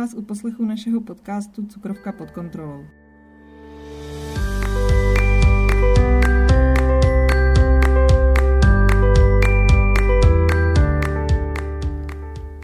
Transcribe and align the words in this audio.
vás 0.00 0.14
u 0.14 0.22
poslechu 0.22 0.64
našeho 0.64 1.00
podcastu 1.00 1.66
Cukrovka 1.66 2.12
pod 2.12 2.30
kontrolou. 2.30 2.84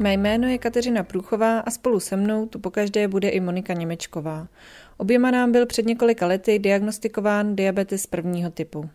Mé 0.03 0.13
jméno 0.13 0.49
je 0.49 0.59
Kateřina 0.59 1.03
Průchová 1.03 1.59
a 1.59 1.71
spolu 1.71 2.01
se 2.01 2.17
mnou 2.17 2.47
tu 2.47 2.59
pokaždé 2.59 3.09
bude 3.09 3.29
i 3.29 3.41
Monika 3.41 3.73
Němečková. 3.73 4.49
Oběma 4.97 5.31
nám 5.31 5.53
byl 5.53 5.67
před 5.67 5.87
několika 5.87 6.27
lety 6.27 6.59
diagnostikován 6.59 7.57
diabetes 7.57 8.07
prvního 8.07 8.51
typu. 8.51 8.91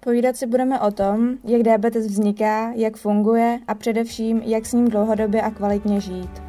Povídat 0.00 0.36
si 0.36 0.46
budeme 0.46 0.80
o 0.80 0.90
tom, 0.90 1.38
jak 1.44 1.62
diabetes 1.62 2.06
vzniká, 2.06 2.72
jak 2.72 2.96
funguje 2.96 3.60
a 3.66 3.74
především, 3.74 4.42
jak 4.44 4.66
s 4.66 4.72
ním 4.72 4.88
dlouhodobě 4.88 5.42
a 5.42 5.50
kvalitně 5.50 6.00
žít. 6.00 6.47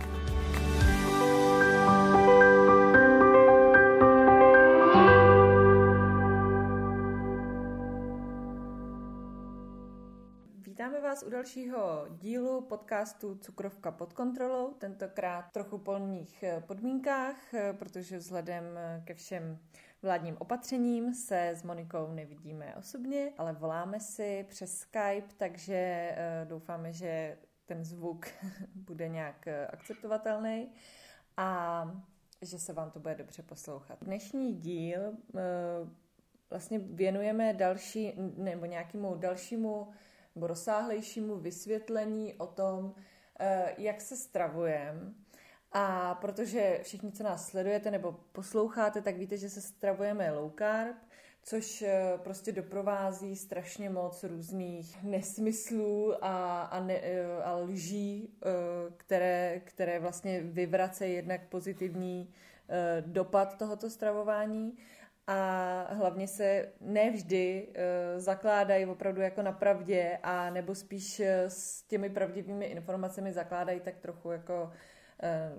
Vás 11.19 11.27
u 11.27 11.29
dalšího 11.29 12.05
dílu 12.09 12.61
podcastu 12.61 13.35
Cukrovka 13.35 13.91
pod 13.91 14.13
kontrolou, 14.13 14.73
tentokrát 14.73 15.51
trochu 15.51 15.77
polních 15.77 16.43
podmínkách, 16.67 17.35
protože 17.79 18.17
vzhledem 18.17 18.63
ke 19.03 19.13
všem 19.13 19.59
vládním 20.01 20.37
opatřením 20.39 21.13
se 21.13 21.49
s 21.49 21.63
Monikou 21.63 22.07
nevidíme 22.07 22.76
osobně, 22.76 23.31
ale 23.37 23.53
voláme 23.53 23.99
si 23.99 24.45
přes 24.49 24.77
Skype, 24.77 25.34
takže 25.37 25.76
eh, 25.76 26.45
doufáme, 26.49 26.93
že 26.93 27.37
ten 27.65 27.85
zvuk 27.85 28.26
bude 28.76 29.07
nějak 29.07 29.48
eh, 29.48 29.67
akceptovatelný 29.67 30.71
a 31.37 31.83
že 32.41 32.59
se 32.59 32.73
vám 32.73 32.91
to 32.91 32.99
bude 32.99 33.15
dobře 33.15 33.43
poslouchat. 33.43 33.98
Dnešní 34.01 34.54
díl 34.55 34.99
eh, 35.01 35.41
vlastně 36.49 36.79
věnujeme 36.79 37.54
další 37.54 38.13
nebo 38.37 38.65
nějakému 38.65 39.15
dalšímu 39.15 39.87
nebo 40.35 40.48
rozsáhlejšímu 40.48 41.35
vysvětlení 41.35 42.34
o 42.34 42.48
tom, 42.48 42.96
jak 43.77 44.02
se 44.02 44.18
stravujeme. 44.18 45.13
A 45.72 46.16
protože 46.16 46.80
všichni, 46.84 47.12
co 47.12 47.24
nás 47.24 47.48
sledujete 47.48 47.91
nebo 47.91 48.12
posloucháte, 48.32 49.02
tak 49.02 49.18
víte, 49.18 49.38
že 49.38 49.50
se 49.50 49.62
stravujeme 49.62 50.32
low 50.32 50.52
carb, 50.57 50.98
což 51.44 51.82
eh, 51.82 52.18
prostě 52.18 52.52
doprovází 52.52 53.35
strašně 53.35 53.90
moc 53.90 54.24
různých 54.24 55.04
nesmyslů 55.04 56.26
a, 56.26 56.62
a, 56.62 56.80
ne, 56.80 57.00
eh, 57.04 57.44
a 57.44 57.55
lží, 57.55 58.34
eh, 58.44 58.48
které, 58.98 59.62
které 59.66 60.00
vlastně 60.00 60.41
vyvracejí 60.41 61.13
jednak 61.13 61.41
pozitivní 61.50 62.34
dopad 63.02 63.57
tohoto 63.57 63.90
stravování 63.90 64.78
a 65.31 65.88
hlavně 65.94 66.28
se 66.28 66.69
nevždy 66.81 67.68
zakládají 68.18 68.85
opravdu 68.85 69.22
jako 69.22 69.41
na 69.41 69.52
pravdě 69.52 70.19
a 70.24 70.50
nebo 70.50 70.75
spíš 70.75 71.19
s 71.47 71.81
těmi 71.81 72.09
pravdivými 72.09 72.66
informacemi 72.66 73.34
zakládají 73.34 73.80
tak 73.80 73.97
trochu 73.97 74.31
jako 74.31 74.72
Eh, 75.24 75.52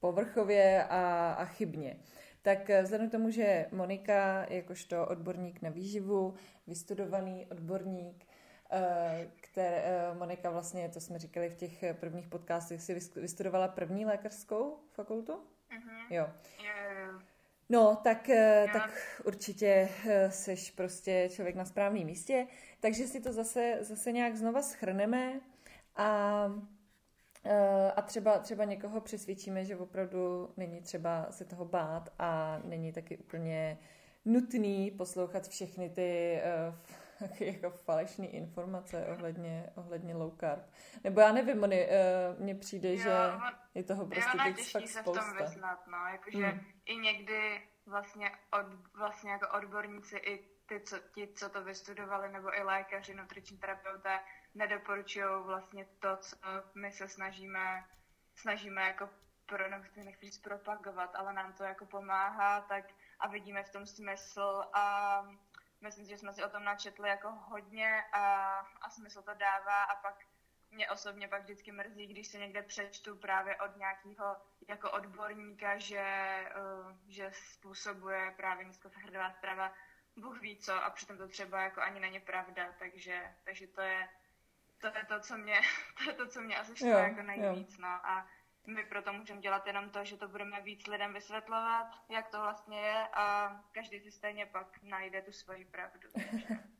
povrchově 0.00 0.84
a, 0.84 1.32
a 1.32 1.44
chybně. 1.44 1.96
Tak 2.42 2.70
eh, 2.70 2.82
vzhledem 2.82 3.08
k 3.08 3.12
tomu, 3.12 3.30
že 3.30 3.66
Monika, 3.72 4.46
jakožto 4.48 5.06
odborník 5.06 5.62
na 5.62 5.70
výživu, 5.70 6.34
vystudovaný 6.66 7.46
odborník, 7.50 8.26
eh, 8.70 9.30
které 9.40 9.84
Monika 10.14 10.50
vlastně, 10.50 10.88
to 10.88 11.00
jsme 11.00 11.18
říkali 11.18 11.50
v 11.50 11.56
těch 11.56 11.84
prvních 12.00 12.28
podcastech, 12.28 12.82
si 12.82 12.94
vystudovala 13.16 13.68
první 13.68 14.06
lékařskou 14.06 14.78
fakultu? 14.92 15.32
Uh-huh. 15.32 16.06
Jo. 16.10 16.28
Yeah. 16.62 17.33
No, 17.68 17.96
tak, 18.04 18.30
tak 18.72 19.20
určitě 19.24 19.88
seš 20.28 20.70
prostě 20.70 21.28
člověk 21.32 21.56
na 21.56 21.64
správném 21.64 22.06
místě, 22.06 22.46
takže 22.80 23.06
si 23.06 23.20
to 23.20 23.32
zase, 23.32 23.78
zase 23.80 24.12
nějak 24.12 24.36
znova 24.36 24.62
schrneme 24.62 25.40
a 25.96 26.48
Eh, 27.46 27.92
a 27.92 28.02
třeba, 28.02 28.38
třeba 28.38 28.64
někoho 28.64 29.00
přesvědčíme, 29.00 29.64
že 29.64 29.76
opravdu 29.76 30.50
není 30.56 30.80
třeba 30.80 31.26
se 31.30 31.44
toho 31.44 31.64
bát 31.64 32.08
a 32.18 32.60
není 32.64 32.92
taky 32.92 33.16
úplně 33.18 33.78
nutný 34.24 34.90
poslouchat 34.90 35.48
všechny 35.48 35.90
ty 35.90 36.40
jako 37.40 37.70
falešné 37.70 38.26
informace 38.26 39.06
ohledně, 39.06 39.70
ohledně 39.74 40.14
low 40.14 40.38
carb. 40.38 40.62
Nebo 41.04 41.20
já 41.20 41.32
nevím, 41.32 41.60
Moni, 41.60 41.86
uh, 41.86 42.40
mně 42.40 42.54
přijde, 42.54 42.90
jo, 42.94 42.98
že 42.98 43.10
je 43.74 43.82
toho 43.82 44.06
prostě 44.06 44.38
teď 44.38 44.70
fakt 44.70 44.88
se 44.88 45.00
spousta. 45.00 45.22
v 45.22 45.26
tom 45.26 45.36
vyznat, 45.36 45.86
no, 45.86 45.98
jakože 46.12 46.46
hmm. 46.46 46.60
i 46.84 46.96
někdy 46.96 47.68
vlastně, 47.86 48.30
od, 48.52 48.94
vlastně 48.98 49.30
jako 49.30 49.48
odborníci 49.48 50.16
i 50.16 50.54
ty, 50.66 50.80
co, 50.80 50.96
ti, 51.14 51.28
co 51.34 51.48
to 51.48 51.64
vystudovali, 51.64 52.32
nebo 52.32 52.58
i 52.58 52.62
lékaři, 52.62 53.14
nutriční 53.14 53.58
terapeuté, 53.58 54.20
nedoporučují 54.54 55.24
vlastně 55.44 55.86
to, 55.98 56.16
co 56.16 56.36
my 56.74 56.92
se 56.92 57.08
snažíme, 57.08 57.84
snažíme 58.34 58.82
jako 58.82 59.08
pro, 59.46 59.70
no, 59.70 59.76
nechci 60.04 60.26
říct 60.26 60.38
propagovat, 60.38 61.14
ale 61.14 61.32
nám 61.32 61.52
to 61.52 61.64
jako 61.64 61.86
pomáhá, 61.86 62.60
tak 62.60 62.84
a 63.18 63.28
vidíme 63.28 63.62
v 63.62 63.72
tom 63.72 63.86
smysl 63.86 64.64
a 64.72 65.26
myslím, 65.84 66.06
že 66.06 66.18
jsme 66.18 66.32
si 66.32 66.44
o 66.44 66.48
tom 66.48 66.64
načetli 66.64 67.08
jako 67.08 67.30
hodně 67.30 68.04
a, 68.12 68.24
a 68.80 68.90
smysl 68.90 69.22
to 69.22 69.34
dává 69.34 69.84
a 69.84 69.96
pak 69.96 70.14
mě 70.70 70.90
osobně 70.90 71.28
pak 71.28 71.42
vždycky 71.42 71.72
mrzí, 71.72 72.06
když 72.06 72.28
se 72.28 72.38
někde 72.38 72.62
přečtu 72.62 73.16
právě 73.16 73.56
od 73.56 73.76
nějakého 73.76 74.36
jako 74.68 74.90
odborníka, 74.90 75.78
že, 75.78 76.04
uh, 76.56 76.96
že 77.08 77.30
způsobuje 77.32 78.34
právě 78.36 78.64
nízkosacharidová 78.64 79.30
strava 79.30 79.72
Bůh 80.16 80.40
ví 80.40 80.56
co 80.56 80.74
a 80.74 80.90
přitom 80.90 81.18
to 81.18 81.28
třeba 81.28 81.62
jako 81.62 81.80
ani 81.80 82.00
není 82.00 82.20
pravda, 82.20 82.72
takže, 82.78 83.34
takže 83.44 83.66
to 83.66 83.80
je 83.80 84.08
to 84.80 84.98
je 84.98 85.04
to, 85.04 85.20
co 85.20 85.36
mě, 85.36 85.60
to 85.98 86.10
je 86.10 86.16
to, 86.16 86.26
co 86.26 86.40
mě 86.40 86.58
asi 86.58 86.76
štve 86.76 86.90
jako 86.90 87.22
nejvíc, 87.22 87.78
jo. 87.78 87.82
no 87.82 87.88
a 87.88 88.26
my 88.66 88.84
proto 88.88 89.12
můžeme 89.12 89.40
dělat 89.40 89.66
jenom 89.66 89.90
to, 89.90 90.04
že 90.04 90.16
to 90.16 90.28
budeme 90.28 90.60
víc 90.60 90.86
lidem 90.86 91.14
vysvětlovat, 91.14 91.86
jak 92.08 92.28
to 92.28 92.40
vlastně 92.40 92.78
je 92.78 93.08
a 93.12 93.56
každý 93.72 94.00
si 94.00 94.10
stejně 94.10 94.46
pak 94.46 94.78
najde 94.82 95.22
tu 95.22 95.32
svoji 95.32 95.64
pravdu. 95.64 96.08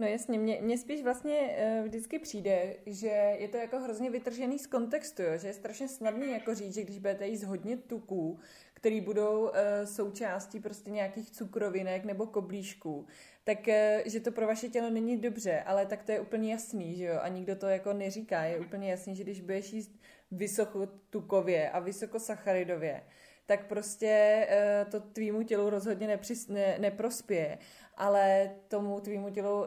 No 0.00 0.06
jasně, 0.06 0.38
mně, 0.38 0.58
mně 0.62 0.78
spíš 0.78 1.02
vlastně 1.02 1.56
uh, 1.80 1.86
vždycky 1.86 2.18
přijde, 2.18 2.76
že 2.86 3.36
je 3.38 3.48
to 3.48 3.56
jako 3.56 3.78
hrozně 3.78 4.10
vytržený 4.10 4.58
z 4.58 4.66
kontextu, 4.66 5.22
jo? 5.22 5.38
že 5.38 5.48
je 5.48 5.54
strašně 5.54 5.88
snadný 5.88 6.32
jako 6.32 6.54
říct, 6.54 6.74
že 6.74 6.82
když 6.82 6.98
budete 6.98 7.26
jíst 7.26 7.42
hodně 7.42 7.76
tuků, 7.76 8.38
který 8.74 9.00
budou 9.00 9.40
uh, 9.40 9.50
součástí 9.84 10.60
prostě 10.60 10.90
nějakých 10.90 11.30
cukrovinek 11.30 12.04
nebo 12.04 12.26
koblížků, 12.26 13.06
tak 13.44 13.58
uh, 13.68 13.74
že 14.06 14.20
to 14.20 14.32
pro 14.32 14.46
vaše 14.46 14.68
tělo 14.68 14.90
není 14.90 15.16
dobře, 15.16 15.62
ale 15.66 15.86
tak 15.86 16.02
to 16.02 16.12
je 16.12 16.20
úplně 16.20 16.52
jasný, 16.52 16.96
že 16.96 17.04
jo, 17.04 17.18
a 17.22 17.28
nikdo 17.28 17.56
to 17.56 17.66
jako 17.66 17.92
neříká, 17.92 18.42
je 18.42 18.60
úplně 18.60 18.90
jasný, 18.90 19.16
že 19.16 19.22
když 19.22 19.40
budeš 19.40 19.72
jíst 19.72 20.00
vysokotukově 20.30 21.70
a 21.70 21.78
vysokosacharidově, 21.78 23.02
tak 23.46 23.66
prostě 23.66 24.46
uh, 24.84 24.90
to 24.90 25.00
tvýmu 25.00 25.42
tělu 25.42 25.70
rozhodně 25.70 26.06
nepřis, 26.06 26.48
ne, 26.48 26.76
neprospěje 26.78 27.58
ale 28.00 28.50
tomu 28.68 29.00
tvýmu 29.00 29.30
tělu, 29.30 29.66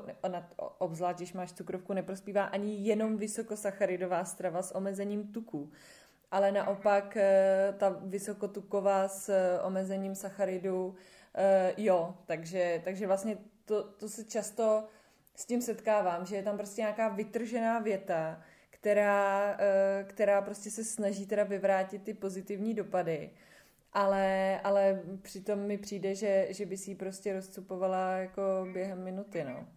obzvlášť 0.78 1.18
když 1.18 1.34
máš 1.34 1.54
cukrovku, 1.54 1.94
neprospívá 1.94 2.44
ani 2.44 2.76
jenom 2.76 3.18
vysokosacharidová 3.18 4.26
strava 4.26 4.62
s 4.62 4.76
omezením 4.76 5.28
tuku. 5.28 5.72
Ale 6.32 6.52
naopak 6.52 7.18
eh, 7.18 7.76
ta 7.78 7.90
vysokotuková 7.90 9.08
s 9.08 9.30
eh, 9.30 9.62
omezením 9.62 10.16
sacharidů, 10.16 10.96
eh, 11.36 11.74
jo, 11.78 12.16
takže, 12.26 12.82
takže 12.84 13.08
vlastně 13.08 13.38
to, 13.66 13.84
to 13.84 14.10
se 14.10 14.24
často 14.24 14.84
s 15.36 15.46
tím 15.46 15.62
setkávám, 15.62 16.26
že 16.26 16.36
je 16.36 16.44
tam 16.44 16.58
prostě 16.58 16.82
nějaká 16.82 17.10
vytržená 17.10 17.80
věta, 17.80 18.42
která, 18.84 19.58
která 20.08 20.42
prostě 20.42 20.72
se 20.72 20.84
snaží 20.84 21.28
teda 21.28 21.44
vyvrátit 21.44 22.04
ty 22.04 22.14
pozitivní 22.14 22.74
dopady 22.74 23.32
ale, 23.94 24.60
ale 24.64 25.04
přitom 25.22 25.60
mi 25.60 25.78
přijde, 25.78 26.16
že, 26.16 26.54
že 26.54 26.66
by 26.66 26.78
si 26.78 26.92
ji 26.92 26.96
prostě 26.96 27.34
rozcupovala 27.34 28.12
jako 28.12 28.42
během 28.74 29.04
minuty, 29.04 29.44
no. 29.44 29.68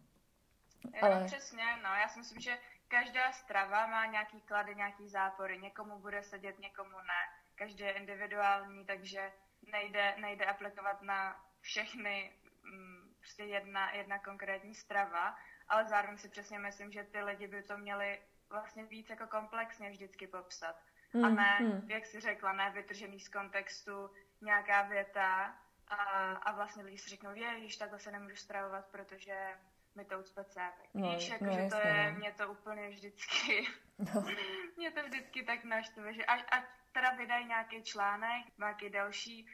Ale... 1.03 1.21
No, 1.21 1.27
přesně, 1.27 1.65
no, 1.77 1.95
já 1.95 2.09
si 2.09 2.19
myslím, 2.19 2.41
že 2.41 2.59
každá 2.89 3.33
strava 3.33 3.87
má 3.87 4.07
nějaký 4.07 4.41
klady, 4.41 4.75
nějaký 4.75 5.09
zápory, 5.09 5.59
někomu 5.59 5.99
bude 5.99 6.23
sedět, 6.23 6.59
někomu 6.59 6.97
ne, 6.97 7.43
každý 7.55 7.85
je 7.85 7.93
individuální, 7.93 8.85
takže 8.85 9.33
nejde, 9.73 10.15
nejde 10.21 10.45
aplikovat 10.45 11.03
na 11.03 11.45
všechny 11.61 12.33
mm, 12.65 13.15
prostě 13.19 13.45
jedna, 13.45 13.93
jedna 13.93 14.19
konkrétní 14.19 14.75
strava, 14.75 15.37
ale 15.69 15.85
zároveň 15.85 16.19
si 16.19 16.29
přesně 16.29 16.59
myslím, 16.59 16.93
že 16.93 17.05
ty 17.05 17.23
lidi 17.23 17.47
by 17.47 17.63
to 17.63 17.79
měli 17.79 18.19
vlastně 18.51 18.85
víc 18.85 19.11
jako 19.11 19.27
komplexně 19.27 19.91
vždycky 19.91 20.27
popsat 20.27 20.77
Hmm, 21.13 21.25
a 21.25 21.29
ne, 21.29 21.57
hmm. 21.59 21.91
jak 21.91 22.07
jsi 22.07 22.21
řekla, 22.21 22.53
ne 22.53 22.71
vytržený 22.71 23.21
z 23.21 23.29
kontextu 23.29 24.11
nějaká 24.41 24.83
věta 24.83 25.55
a, 25.89 25.97
a 26.33 26.53
vlastně 26.53 26.85
lidi 26.85 26.99
si 26.99 27.11
řeknou, 27.11 27.35
je, 27.35 27.59
již 27.59 27.77
takhle 27.77 27.99
se 27.99 28.11
nemůžu 28.11 28.37
stravovat, 28.37 28.87
protože 28.87 29.57
mi 29.95 30.05
to 30.05 30.19
ucpe 30.19 30.45
cévek. 30.45 30.89
No, 30.95 31.11
Víš, 31.11 31.29
jako, 31.29 31.45
no, 31.45 31.53
že 31.53 31.69
to 31.71 31.89
je, 31.89 32.13
no. 32.13 32.19
mě 32.19 32.33
to 32.33 32.53
úplně 32.53 32.89
vždycky, 32.89 33.67
no. 33.99 34.25
mě 34.77 34.91
to 34.91 35.03
vždycky 35.03 35.43
tak 35.43 35.65
naštve, 35.65 36.15
že 36.15 36.25
až, 36.25 36.45
ať 36.49 36.65
teda 36.93 37.11
vydají 37.11 37.47
nějaký 37.47 37.83
článek, 37.83 38.47
nějaký 38.59 38.91
další, 38.91 39.49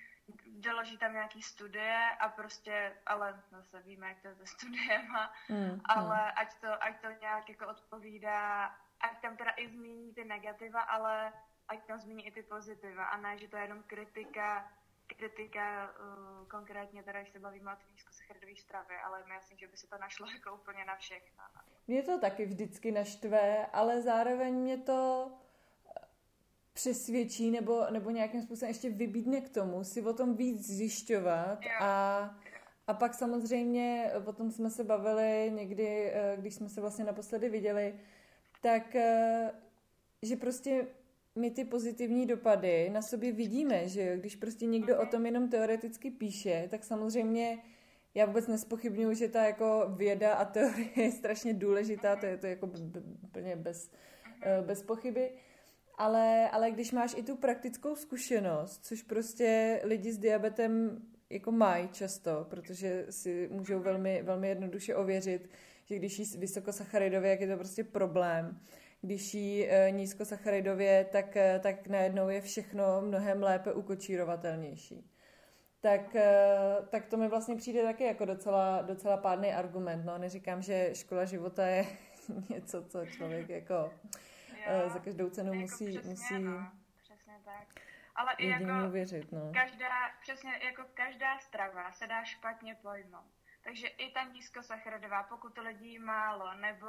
doloží 0.46 0.98
tam 0.98 1.12
nějaký 1.12 1.42
studie 1.42 2.10
a 2.20 2.28
prostě, 2.28 2.96
ale 3.06 3.42
zase 3.50 3.82
víme, 3.82 4.08
jak 4.08 4.22
to 4.22 4.28
je 4.28 4.34
se 4.34 4.46
studiema, 4.56 5.32
mm, 5.48 5.80
ale 5.84 6.24
mm. 6.24 6.32
ať 6.36 6.60
to, 6.60 6.84
ať 6.84 7.00
to 7.00 7.08
nějak 7.20 7.48
jako 7.48 7.66
odpovídá, 7.66 8.74
ať 9.02 9.20
tam 9.22 9.36
teda 9.36 9.50
i 9.50 9.68
zmíní 9.68 10.14
ty 10.14 10.24
negativa, 10.24 10.80
ale 10.80 11.32
ať 11.68 11.86
tam 11.86 12.00
zmíní 12.00 12.26
i 12.26 12.32
ty 12.32 12.42
pozitiva 12.42 13.04
a 13.04 13.16
ne, 13.16 13.38
že 13.38 13.48
to 13.48 13.56
je 13.56 13.62
jenom 13.62 13.82
kritika 13.82 14.72
kritika 15.16 15.90
uh, 15.90 16.46
konkrétně 16.46 17.02
teda, 17.02 17.20
když 17.20 17.32
se 17.32 17.38
bavíme 17.38 17.72
o 17.72 17.92
nízkosacharidové 17.92 18.56
stravě, 18.56 18.96
ale 19.06 19.24
myslím, 19.36 19.58
že 19.58 19.66
by 19.66 19.76
se 19.76 19.86
to 19.86 19.98
našlo 19.98 20.26
jako 20.34 20.54
úplně 20.54 20.84
na 20.84 20.96
všechno. 20.96 21.44
Mě 21.86 22.02
to 22.02 22.20
taky 22.20 22.46
vždycky 22.46 22.92
naštve, 22.92 23.66
ale 23.66 24.02
zároveň 24.02 24.54
mě 24.54 24.78
to 24.78 25.30
eh, 25.86 26.00
přesvědčí 26.72 27.50
nebo, 27.50 27.86
nebo 27.90 28.10
nějakým 28.10 28.42
způsobem 28.42 28.68
ještě 28.68 28.90
vybídne 28.90 29.40
k 29.40 29.48
tomu 29.48 29.84
si 29.84 30.02
o 30.02 30.12
tom 30.12 30.36
víc 30.36 30.66
zjišťovat 30.66 31.58
a, 31.80 32.34
a 32.86 32.94
pak 32.94 33.14
samozřejmě 33.14 34.12
o 34.26 34.32
tom 34.32 34.50
jsme 34.50 34.70
se 34.70 34.84
bavili 34.84 35.50
někdy, 35.54 36.10
eh, 36.12 36.36
když 36.36 36.54
jsme 36.54 36.68
se 36.68 36.80
vlastně 36.80 37.04
naposledy 37.04 37.48
viděli, 37.48 38.00
tak 38.62 38.96
že 40.22 40.36
prostě 40.36 40.86
my 41.34 41.50
ty 41.50 41.64
pozitivní 41.64 42.26
dopady 42.26 42.90
na 42.90 43.02
sobě 43.02 43.32
vidíme, 43.32 43.88
že 43.88 44.04
jo? 44.04 44.16
Když 44.16 44.36
prostě 44.36 44.66
někdo 44.66 45.00
o 45.00 45.06
tom 45.06 45.26
jenom 45.26 45.48
teoreticky 45.48 46.10
píše, 46.10 46.68
tak 46.70 46.84
samozřejmě 46.84 47.58
já 48.14 48.26
vůbec 48.26 48.46
nespochybnuju, 48.46 49.14
že 49.14 49.28
ta 49.28 49.44
jako 49.44 49.86
věda 49.96 50.34
a 50.34 50.44
teorie 50.44 50.88
je 50.96 51.12
strašně 51.12 51.54
důležitá, 51.54 52.16
to 52.16 52.26
je 52.26 52.36
to 52.36 52.46
jako 52.46 52.70
úplně 53.22 53.56
bez, 53.56 53.90
eh, 54.42 54.62
bez 54.62 54.82
pochyby. 54.82 55.30
Ale, 55.98 56.50
ale 56.50 56.70
když 56.70 56.92
máš 56.92 57.14
i 57.16 57.22
tu 57.22 57.36
praktickou 57.36 57.96
zkušenost, 57.96 58.84
což 58.84 59.02
prostě 59.02 59.80
lidi 59.84 60.12
s 60.12 60.18
diabetem 60.18 61.02
jako 61.30 61.52
mají 61.52 61.88
často, 61.88 62.46
protože 62.50 63.06
si 63.10 63.48
můžou 63.52 63.80
velmi, 63.80 64.22
velmi 64.22 64.48
jednoduše 64.48 64.96
ověřit, 64.96 65.48
že 65.84 65.96
když 65.96 66.18
jí 66.18 66.38
vysokosacharidově, 66.38 67.30
jak 67.30 67.40
je 67.40 67.48
to 67.48 67.56
prostě 67.56 67.84
problém, 67.84 68.60
když 69.00 69.34
jí 69.34 69.70
e, 69.70 69.90
nízkosacharidově, 69.90 71.04
tak, 71.12 71.36
e, 71.36 71.58
tak 71.58 71.86
najednou 71.86 72.28
je 72.28 72.40
všechno 72.40 73.00
mnohem 73.00 73.42
lépe 73.42 73.72
ukočírovatelnější. 73.72 75.10
Tak, 75.80 76.16
e, 76.16 76.48
tak 76.90 77.06
to 77.06 77.16
mi 77.16 77.28
vlastně 77.28 77.56
přijde 77.56 77.82
taky 77.82 78.04
jako 78.04 78.24
docela, 78.24 78.82
docela 78.82 79.16
pádný 79.16 79.52
argument. 79.52 80.04
No, 80.04 80.18
neříkám, 80.18 80.62
že 80.62 80.90
škola 80.94 81.24
života 81.24 81.66
je 81.66 81.86
něco, 82.48 82.82
co 82.82 83.06
člověk 83.06 83.48
jako 83.48 83.92
jo, 84.66 84.88
za 84.90 84.98
každou 84.98 85.30
cenu 85.30 85.52
jako 85.52 85.60
musí, 85.60 85.98
přesně, 85.98 86.10
musí 86.10 86.38
no, 86.38 86.72
přesně 87.02 87.34
tak. 87.44 87.68
Ale 88.14 88.30
i 88.38 88.48
jako 88.48 88.90
věřit, 88.90 89.32
no. 89.32 89.52
každá, 89.54 90.10
přesně 90.22 90.50
jako 90.64 90.82
každá 90.94 91.38
strava 91.38 91.92
se 91.92 92.06
dá 92.06 92.24
špatně 92.24 92.76
pojmout. 92.82 93.41
Takže 93.64 93.86
i 93.86 94.12
ta 94.12 94.22
nízkosacharidová, 94.22 95.22
pokud 95.22 95.54
to 95.54 95.62
lidí 95.62 95.98
málo, 95.98 96.54
nebo 96.54 96.86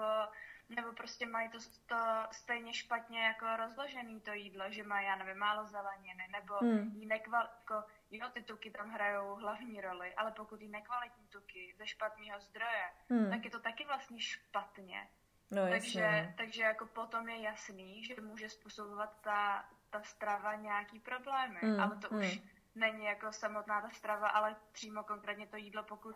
nebo 0.69 0.91
prostě 0.91 1.25
mají 1.25 1.49
to, 1.49 1.57
to 1.85 1.97
stejně 2.31 2.73
špatně 2.73 3.23
jako 3.23 3.45
rozložený 3.57 4.21
to 4.21 4.33
jídlo, 4.33 4.65
že 4.69 4.83
mají, 4.83 5.07
já 5.07 5.15
nevím, 5.15 5.37
málo 5.37 5.65
zeleniny, 5.65 6.27
nebo 6.31 6.55
hmm. 6.55 6.91
jí 6.95 7.05
nekval, 7.05 7.49
jako, 7.59 7.83
jo, 8.11 8.29
ty 8.33 8.43
tuky 8.43 8.71
tam 8.71 8.89
hrajou 8.89 9.35
hlavní 9.35 9.81
roli, 9.81 10.13
ale 10.13 10.31
pokud 10.31 10.61
jí 10.61 10.69
nekvalitní 10.69 11.27
tuky 11.27 11.73
ze 11.77 11.87
špatného 11.87 12.39
zdroje, 12.39 12.85
hmm. 13.09 13.29
tak 13.29 13.45
je 13.45 13.51
to 13.51 13.59
taky 13.59 13.85
vlastně 13.85 14.21
špatně. 14.21 15.07
No, 15.51 15.69
takže, 15.69 15.99
jasně. 15.99 16.27
No. 16.27 16.33
takže 16.37 16.63
jako 16.63 16.85
potom 16.85 17.29
je 17.29 17.41
jasný, 17.41 18.05
že 18.05 18.21
může 18.21 18.49
způsobovat 18.49 19.21
ta, 19.21 19.69
ta 19.89 20.03
strava 20.03 20.55
nějaký 20.55 20.99
problémy, 20.99 21.59
hmm. 21.61 21.79
ale 21.79 21.97
to 21.97 22.07
hmm. 22.07 22.19
už 22.19 22.41
není 22.75 23.05
jako 23.05 23.31
samotná 23.31 23.81
ta 23.81 23.89
strava, 23.89 24.29
ale 24.29 24.55
přímo 24.71 25.03
konkrétně 25.03 25.47
to 25.47 25.57
jídlo, 25.57 25.83
pokud 25.83 26.15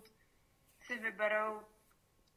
si 0.87 0.97
vyberou 0.97 1.61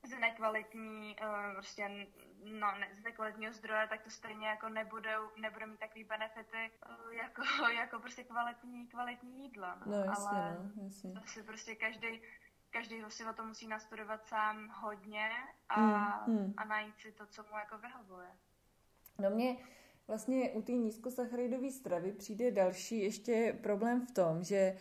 z 0.08 0.18
nekvalitní, 0.18 1.16
uh, 1.22 1.52
prostě, 1.52 2.06
no, 2.44 2.78
ne, 2.78 2.88
z 3.00 3.02
nekvalitního 3.02 3.52
zdroje, 3.52 3.86
tak 3.88 4.02
to 4.02 4.10
stejně 4.10 4.48
jako 4.48 4.68
nebudou, 4.68 5.30
nebude 5.40 5.66
mít 5.66 5.80
takový 5.80 6.04
benefity 6.04 6.70
uh, 7.06 7.12
jako, 7.12 7.42
jako 7.78 7.98
prostě 7.98 8.24
kvalitní, 8.24 8.86
kvalitní 8.86 9.42
jídlo. 9.42 9.68
No, 9.86 9.92
no 9.92 10.04
jasně, 10.04 10.38
Ale 10.38 10.56
no, 10.76 10.84
jasně. 10.84 11.12
to 11.12 11.20
si 11.26 11.42
prostě 11.42 11.74
každý 11.74 12.22
každý 12.72 13.02
si 13.08 13.26
o 13.26 13.32
to 13.32 13.44
musí 13.44 13.66
nastudovat 13.66 14.26
sám 14.26 14.68
hodně 14.68 15.30
a, 15.68 15.80
mm, 16.26 16.36
mm. 16.36 16.54
a 16.56 16.64
najít 16.64 16.94
si 17.00 17.12
to, 17.12 17.26
co 17.26 17.42
mu 17.42 17.58
jako 17.58 17.78
vyhovuje. 17.78 18.28
No 19.18 19.30
mě 19.30 19.56
vlastně 20.08 20.50
u 20.50 20.62
té 20.62 20.72
nízkosacharidové 20.72 21.70
stravy 21.70 22.12
přijde 22.12 22.50
další 22.50 23.02
ještě 23.02 23.58
problém 23.62 24.06
v 24.06 24.10
tom, 24.10 24.44
že 24.44 24.76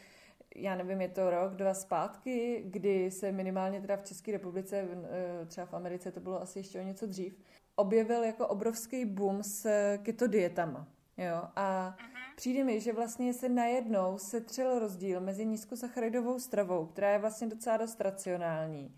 já 0.56 0.76
nevím, 0.76 1.02
je 1.02 1.08
to 1.08 1.30
rok, 1.30 1.56
dva 1.56 1.74
zpátky, 1.74 2.64
kdy 2.66 3.12
se 3.12 3.32
minimálně 3.32 3.82
teda 3.82 3.98
v 3.98 4.04
České 4.04 4.32
republice, 4.32 4.88
eh, 5.04 5.46
třeba 5.46 5.68
v 5.68 5.74
Americe 5.74 6.12
to 6.12 6.20
bylo 6.20 6.42
asi 6.42 6.60
ještě 6.60 6.80
o 6.80 6.84
něco 6.84 7.06
dřív, 7.06 7.40
objevil 7.76 8.24
jako 8.24 8.48
obrovský 8.48 9.06
boom 9.06 9.44
s 9.44 9.70
keto 9.98 10.28
dietama. 10.28 10.88
Jo? 11.18 11.42
A 11.56 11.98
přijde 12.36 12.64
mi, 12.64 12.82
že 12.82 12.94
vlastně 12.94 13.34
se 13.34 13.50
najednou 13.50 14.18
setřel 14.18 14.80
rozdíl 14.80 15.22
mezi 15.22 15.46
nízkosacharidovou 15.46 16.40
stravou, 16.40 16.86
která 16.86 17.12
je 17.12 17.20
vlastně 17.20 17.48
docela 17.48 17.78
dost 17.78 18.02
racionální, 18.02 18.96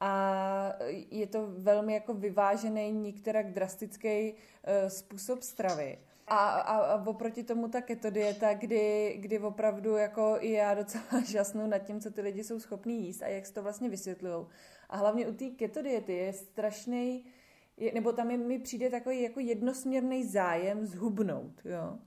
a 0.00 0.72
je 1.10 1.26
to 1.26 1.46
velmi 1.46 1.94
jako 1.94 2.14
vyvážený, 2.14 2.92
nikterak 2.92 3.52
drastický 3.52 4.32
uh, 4.32 4.88
způsob 4.88 5.42
stravy. 5.42 5.98
A, 6.30 6.36
a, 6.36 6.76
a 6.76 7.06
oproti 7.06 7.42
tomu 7.42 7.68
ta 7.68 7.80
keto 7.80 8.10
dieta, 8.10 8.54
kdy, 8.54 9.16
kdy 9.20 9.38
opravdu 9.38 9.96
jako 9.96 10.36
i 10.40 10.50
já 10.52 10.74
docela 10.74 11.04
žasnu 11.24 11.66
nad 11.66 11.78
tím, 11.78 12.00
co 12.00 12.10
ty 12.10 12.20
lidi 12.20 12.44
jsou 12.44 12.60
schopní 12.60 13.06
jíst 13.06 13.22
a 13.22 13.26
jak 13.26 13.46
se 13.46 13.54
to 13.54 13.62
vlastně 13.62 13.88
vysvětlují. 13.88 14.46
A 14.88 14.96
hlavně 14.96 15.26
u 15.26 15.34
té 15.34 15.44
keto 15.44 15.82
diety 15.82 16.12
je 16.12 16.32
strašný, 16.32 17.24
je, 17.76 17.92
nebo 17.94 18.12
tam 18.12 18.30
je, 18.30 18.36
mi 18.36 18.58
přijde 18.58 18.90
takový 18.90 19.22
jako 19.22 19.40
jednosměrný 19.40 20.24
zájem 20.24 20.86
zhubnout, 20.86 21.60
jo. 21.64 21.98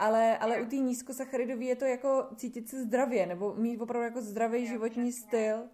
Ale, 0.00 0.38
ale 0.38 0.62
u 0.62 0.66
té 0.66 0.76
nízkosacharidové 0.76 1.64
je 1.64 1.76
to 1.76 1.84
jako 1.84 2.26
cítit 2.36 2.68
se 2.68 2.82
zdravě, 2.82 3.26
nebo 3.26 3.54
mít 3.54 3.80
opravdu 3.80 4.04
jako 4.04 4.20
zdravý 4.20 4.66
životní 4.66 5.12
styl. 5.12 5.68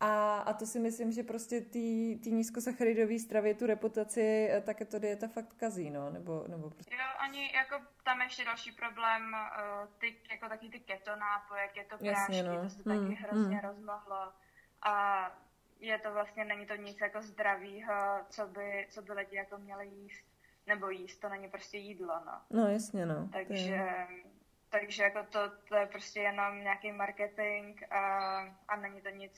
A, 0.00 0.38
a 0.38 0.52
to 0.52 0.66
si 0.66 0.78
myslím, 0.78 1.12
že 1.12 1.22
prostě 1.22 1.60
ty 1.60 2.30
nízkosacharidové 2.30 3.18
stravy 3.18 3.54
tu 3.54 3.66
reputaci 3.66 4.48
eh, 4.50 4.60
také 4.60 4.84
to 4.84 4.98
dieta 4.98 5.28
fakt 5.28 5.52
kazí, 5.56 5.90
no, 5.90 6.10
nebo, 6.10 6.44
nebo 6.48 6.70
prostě. 6.70 6.94
Jo, 6.94 7.00
ani 7.18 7.52
jako 7.54 7.84
tam 8.04 8.20
ještě 8.20 8.44
další 8.44 8.72
problém, 8.72 9.22
uh, 9.32 9.88
ty, 9.98 10.16
jako 10.30 10.48
taky 10.48 10.68
ty 10.68 10.80
keto 10.80 11.16
nápoje, 11.16 11.68
keto 11.68 11.98
prášky, 11.98 12.42
no. 12.42 12.62
to 12.62 12.70
se 12.70 12.84
taky 12.84 12.98
hmm, 12.98 13.14
hrozně 13.14 13.56
hmm. 13.56 13.68
rozmohlo. 13.68 14.32
A 14.82 15.24
je 15.80 15.98
to 15.98 16.12
vlastně, 16.12 16.44
není 16.44 16.66
to 16.66 16.74
nic 16.74 17.00
jako 17.00 17.22
zdravýho, 17.22 18.24
co 18.28 18.46
by, 18.46 18.86
co 18.90 19.02
by 19.02 19.12
lidi 19.12 19.36
jako 19.36 19.58
měli 19.58 19.86
jíst, 19.86 20.24
nebo 20.66 20.90
jíst, 20.90 21.18
to 21.18 21.28
není 21.28 21.48
prostě 21.48 21.78
jídlo, 21.78 22.14
no. 22.26 22.40
No, 22.50 22.68
jasně, 22.68 23.06
no. 23.06 23.28
Takže, 23.32 24.06
takže 24.70 25.02
jako 25.02 25.18
to, 25.30 25.38
to 25.68 25.74
je 25.74 25.86
prostě 25.86 26.20
jenom 26.20 26.60
nějaký 26.60 26.92
marketing 26.92 27.82
a, 27.90 28.38
a 28.68 28.76
není 28.76 29.00
to 29.00 29.08
nic, 29.08 29.32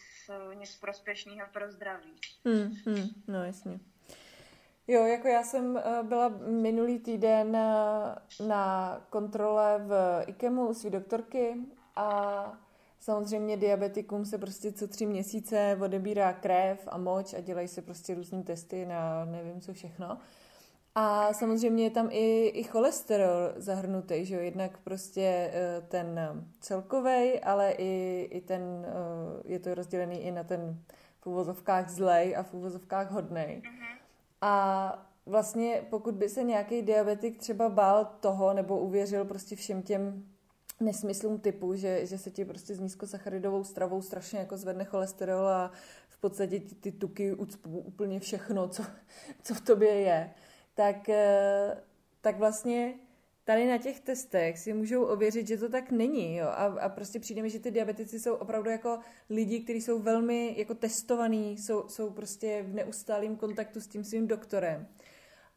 nic 0.54 0.76
prospěšného 0.76 1.48
pro 1.52 1.72
zdraví. 1.72 2.16
Hmm, 2.44 2.74
hmm, 2.86 3.08
no 3.28 3.44
jasně. 3.44 3.80
Jo, 4.88 5.06
jako 5.06 5.28
já 5.28 5.42
jsem 5.42 5.76
eh, 5.76 6.02
byla 6.02 6.28
minulý 6.46 6.98
týden 6.98 7.56
eh, 7.56 8.44
na 8.46 9.00
kontrole 9.10 9.78
v 9.78 10.22
IKEMu 10.26 10.68
u 10.68 10.74
své 10.74 10.90
doktorky 10.90 11.54
a 11.96 12.58
samozřejmě 13.00 13.56
diabetikům 13.56 14.24
se 14.24 14.38
prostě 14.38 14.72
co 14.72 14.88
tři 14.88 15.06
měsíce 15.06 15.78
odebírá 15.82 16.32
krev 16.32 16.88
a 16.90 16.98
moč 16.98 17.34
a 17.34 17.40
dělají 17.40 17.68
se 17.68 17.82
prostě 17.82 18.14
různé 18.14 18.42
testy 18.42 18.86
na 18.86 19.24
nevím 19.24 19.60
co 19.60 19.72
všechno. 19.72 20.18
A 20.94 21.32
samozřejmě 21.32 21.84
je 21.84 21.90
tam 21.90 22.08
i, 22.10 22.46
i 22.46 22.62
cholesterol 22.62 23.52
zahrnutý, 23.56 24.24
že 24.24 24.34
jo, 24.34 24.40
jednak 24.40 24.78
prostě 24.78 25.50
eh, 25.52 25.82
ten 25.88 26.20
celkový, 26.60 27.40
ale 27.40 27.72
i, 27.72 28.22
i 28.30 28.40
ten, 28.40 28.62
eh, 28.86 29.52
je 29.52 29.58
to 29.58 29.74
rozdělený 29.74 30.22
i 30.22 30.30
na 30.30 30.44
ten 30.44 30.78
v 31.20 31.26
úvozovkách 31.26 31.90
zlej 31.90 32.36
a 32.36 32.42
v 32.42 32.54
úvozovkách 32.54 33.10
hodnej. 33.10 33.62
A 34.40 35.06
vlastně 35.26 35.82
pokud 35.90 36.14
by 36.14 36.28
se 36.28 36.42
nějaký 36.42 36.82
diabetik 36.82 37.38
třeba 37.38 37.68
bál 37.68 38.04
toho 38.20 38.54
nebo 38.54 38.78
uvěřil 38.78 39.24
prostě 39.24 39.56
všem 39.56 39.82
těm 39.82 40.24
nesmyslům 40.80 41.40
typu, 41.40 41.74
že, 41.74 42.06
že 42.06 42.18
se 42.18 42.30
ti 42.30 42.44
prostě 42.44 42.74
s 42.74 42.80
nízkosacharidovou 42.80 43.64
stravou 43.64 44.02
strašně 44.02 44.38
jako 44.38 44.56
zvedne 44.56 44.84
cholesterol 44.84 45.48
a 45.48 45.72
v 46.08 46.20
podstatě 46.20 46.60
ty, 46.60 46.74
ty 46.74 46.92
tuky 46.92 47.32
ucpou 47.32 47.70
úplně 47.70 48.20
všechno, 48.20 48.68
co, 48.68 48.82
co 49.42 49.54
v 49.54 49.60
tobě 49.60 49.90
je, 49.90 50.30
tak, 50.74 51.08
eh, 51.08 51.82
tak 52.20 52.38
vlastně 52.38 52.94
tady 53.44 53.66
na 53.66 53.78
těch 53.78 54.00
testech 54.00 54.58
si 54.58 54.72
můžou 54.72 55.04
ověřit, 55.04 55.48
že 55.48 55.58
to 55.58 55.68
tak 55.68 55.90
není. 55.90 56.36
Jo? 56.36 56.46
A, 56.46 56.64
a 56.64 56.88
prostě 56.88 57.20
přijde 57.20 57.42
mi, 57.42 57.50
že 57.50 57.58
ty 57.58 57.70
diabetici 57.70 58.20
jsou 58.20 58.34
opravdu 58.34 58.70
jako 58.70 58.98
lidi, 59.30 59.60
kteří 59.60 59.80
jsou 59.80 59.98
velmi 59.98 60.54
jako 60.58 60.74
testovaní, 60.74 61.58
jsou, 61.58 61.88
jsou 61.88 62.10
prostě 62.10 62.62
v 62.62 62.74
neustálém 62.74 63.36
kontaktu 63.36 63.80
s 63.80 63.86
tím 63.86 64.04
svým 64.04 64.28
doktorem. 64.28 64.86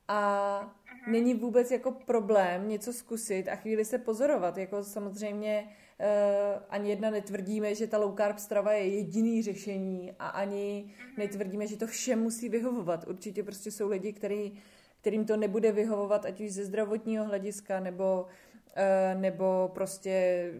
A 0.07 0.75
není 1.07 1.33
vůbec 1.33 1.71
jako 1.71 1.91
problém 1.91 2.67
něco 2.67 2.93
zkusit 2.93 3.47
a 3.47 3.55
chvíli 3.55 3.85
se 3.85 3.97
pozorovat. 3.97 4.57
Jako 4.57 4.83
samozřejmě 4.83 5.67
uh, 5.67 6.63
ani 6.69 6.89
jedna 6.89 7.09
netvrdíme, 7.09 7.75
že 7.75 7.87
ta 7.87 7.97
low 7.97 8.17
carb 8.17 8.39
strava 8.39 8.73
je 8.73 8.87
jediný 8.87 9.43
řešení 9.43 10.13
a 10.19 10.27
ani 10.27 10.85
mhm. 10.85 11.13
netvrdíme, 11.17 11.67
že 11.67 11.77
to 11.77 11.87
všem 11.87 12.19
musí 12.21 12.49
vyhovovat. 12.49 13.07
Určitě 13.07 13.43
prostě 13.43 13.71
jsou 13.71 13.89
lidi, 13.89 14.13
který, 14.13 14.61
kterým 15.05 15.25
to 15.25 15.37
nebude 15.37 15.71
vyhovovat, 15.71 16.25
ať 16.25 16.41
už 16.41 16.51
ze 16.51 16.65
zdravotního 16.65 17.25
hlediska 17.25 17.79
nebo 17.79 18.25
uh, 18.25 19.21
nebo 19.21 19.71
prostě 19.73 20.51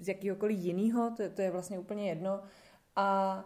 z 0.00 0.08
jakýhokoliv 0.08 0.58
jiného, 0.58 1.10
to, 1.16 1.22
to 1.30 1.42
je 1.42 1.50
vlastně 1.50 1.78
úplně 1.78 2.08
jedno. 2.08 2.40
A 2.96 3.44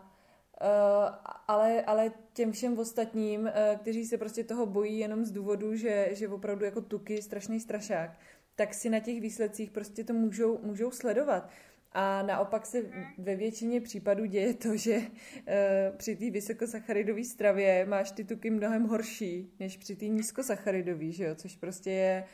Uh, 0.63 1.15
ale, 1.49 1.83
ale 1.83 2.13
těm 2.33 2.53
všem 2.53 2.79
ostatním, 2.79 3.41
uh, 3.41 3.51
kteří 3.81 4.05
se 4.07 4.19
prostě 4.19 4.45
toho 4.45 4.67
bojí 4.67 4.99
jenom 4.99 5.25
z 5.25 5.31
důvodu, 5.31 5.77
že, 5.77 6.09
že 6.13 6.29
opravdu 6.29 6.65
jako 6.65 6.81
tuky 6.81 7.23
strašný 7.23 7.61
strašák, 7.61 8.11
tak 8.55 8.75
si 8.75 8.91
na 8.91 9.01
těch 9.01 9.21
výsledcích 9.21 9.71
prostě 9.71 10.05
to 10.05 10.13
můžou, 10.13 10.59
můžou 10.63 10.91
sledovat. 10.91 11.51
A 11.95 12.23
naopak 12.23 12.67
se 12.67 12.79
ve 13.19 13.37
většině 13.37 13.81
případů 13.81 14.25
děje 14.25 14.55
to, 14.55 14.77
že 14.77 14.97
uh, 14.97 15.97
při 15.97 16.17
té 16.17 16.31
vysokosacharidové 16.31 17.25
stravě 17.25 17.87
máš 17.87 18.11
ty 18.11 18.25
tuky 18.25 18.51
mnohem 18.51 18.89
horší, 18.89 19.55
než 19.59 19.77
při 19.77 19.97
té 19.97 20.05
nízkosacharidové, 20.05 21.13
že 21.13 21.25
jo? 21.25 21.35
Což 21.35 21.57
prostě 21.57 21.91
je 21.91 22.29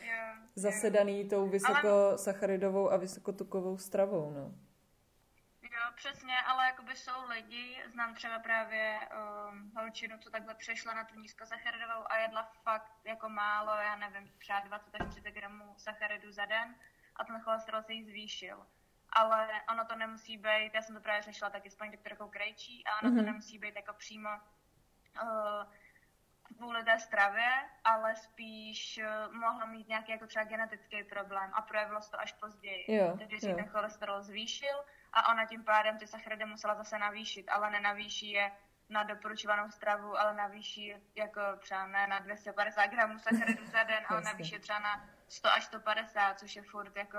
zasedaný 0.55 1.25
tou 1.25 1.49
vysokosacharidovou 1.49 2.93
a 2.93 2.97
vysokotukovou 2.97 3.79
stravou, 3.79 4.31
no 4.31 4.55
přesně, 5.99 6.41
ale 6.47 6.67
jakoby 6.67 6.97
jsou 6.97 7.29
lidi, 7.29 7.83
znám 7.87 8.15
třeba 8.15 8.38
právě 8.38 9.00
um, 9.00 9.73
holčinu, 9.77 10.19
co 10.19 10.31
takhle 10.31 10.55
přešla 10.55 10.95
na 10.95 11.05
tu 11.05 11.21
nízkosacharidovou 11.21 12.12
a 12.12 12.17
jedla 12.17 12.43
fakt 12.62 12.93
jako 13.05 13.29
málo, 13.29 13.71
já 13.71 13.97
nevím, 13.97 14.33
třeba 14.38 14.61
20 14.61 14.95
až 14.95 15.09
30 15.11 15.31
gramů 15.31 15.75
sacharidu 15.77 16.33
za 16.33 16.45
den 16.47 16.75
a 17.17 17.25
ten 17.25 17.41
cholesterol 17.41 17.83
se 17.83 17.93
jí 17.93 18.05
zvýšil. 18.05 18.67
Ale 19.12 19.49
ono 19.71 19.85
to 19.85 19.97
nemusí 19.97 20.37
být, 20.37 20.75
já 20.75 20.83
jsem 20.83 20.95
to 20.95 21.00
právě 21.00 21.23
řešila 21.23 21.50
taky 21.50 21.71
s 21.71 21.75
paní 21.75 21.93
doktorkou 21.93 22.29
Krejčí 22.29 22.85
a 22.87 23.03
ono 23.03 23.11
mm-hmm. 23.11 23.17
to 23.17 23.23
mhm. 23.23 23.27
nemusí 23.27 23.59
být 23.59 23.77
jako 23.77 23.93
přímo 23.95 24.29
uh, 25.23 25.29
kvůli 26.57 26.85
té 26.85 26.99
stravě, 26.99 27.50
ale 27.85 28.17
spíš 28.17 29.00
uh, 29.03 29.35
mohla 29.35 29.67
mít 29.67 29.88
nějaký 29.88 30.12
jako 30.12 30.27
třeba 30.27 30.45
genetický 30.45 31.05
problém 31.05 31.50
a 31.53 31.62
projevilo 31.62 32.03
se 32.03 32.11
to 32.11 32.21
až 32.21 32.33
později. 32.33 32.85
Jo, 32.88 33.15
Takže 33.19 33.38
si 33.38 33.55
ten 33.55 33.69
cholesterol 33.69 34.23
zvýšil 34.23 34.85
a 35.12 35.33
ona 35.33 35.47
tím 35.47 35.65
pádem 35.65 35.99
ty 35.99 36.07
sacharidy 36.07 36.45
musela 36.45 36.75
zase 36.75 36.99
navýšit, 36.99 37.49
ale 37.49 37.71
nenavýší 37.71 38.31
je 38.31 38.53
na 38.88 39.03
doporučovanou 39.03 39.71
stravu, 39.71 40.19
ale 40.19 40.35
navýší 40.35 40.95
jako 41.15 41.41
třeba 41.59 41.87
ne 41.87 42.07
na 42.07 42.19
250 42.19 42.87
gramů 42.87 43.19
sacharidů 43.19 43.67
za 43.67 43.83
den, 43.83 44.05
ale 44.09 44.21
navýší 44.21 44.59
třeba 44.59 44.79
na 44.79 45.09
100 45.29 45.49
až 45.49 45.65
150, 45.65 46.38
což 46.38 46.57
je 46.57 46.62
furt 46.62 46.97
jako 46.97 47.19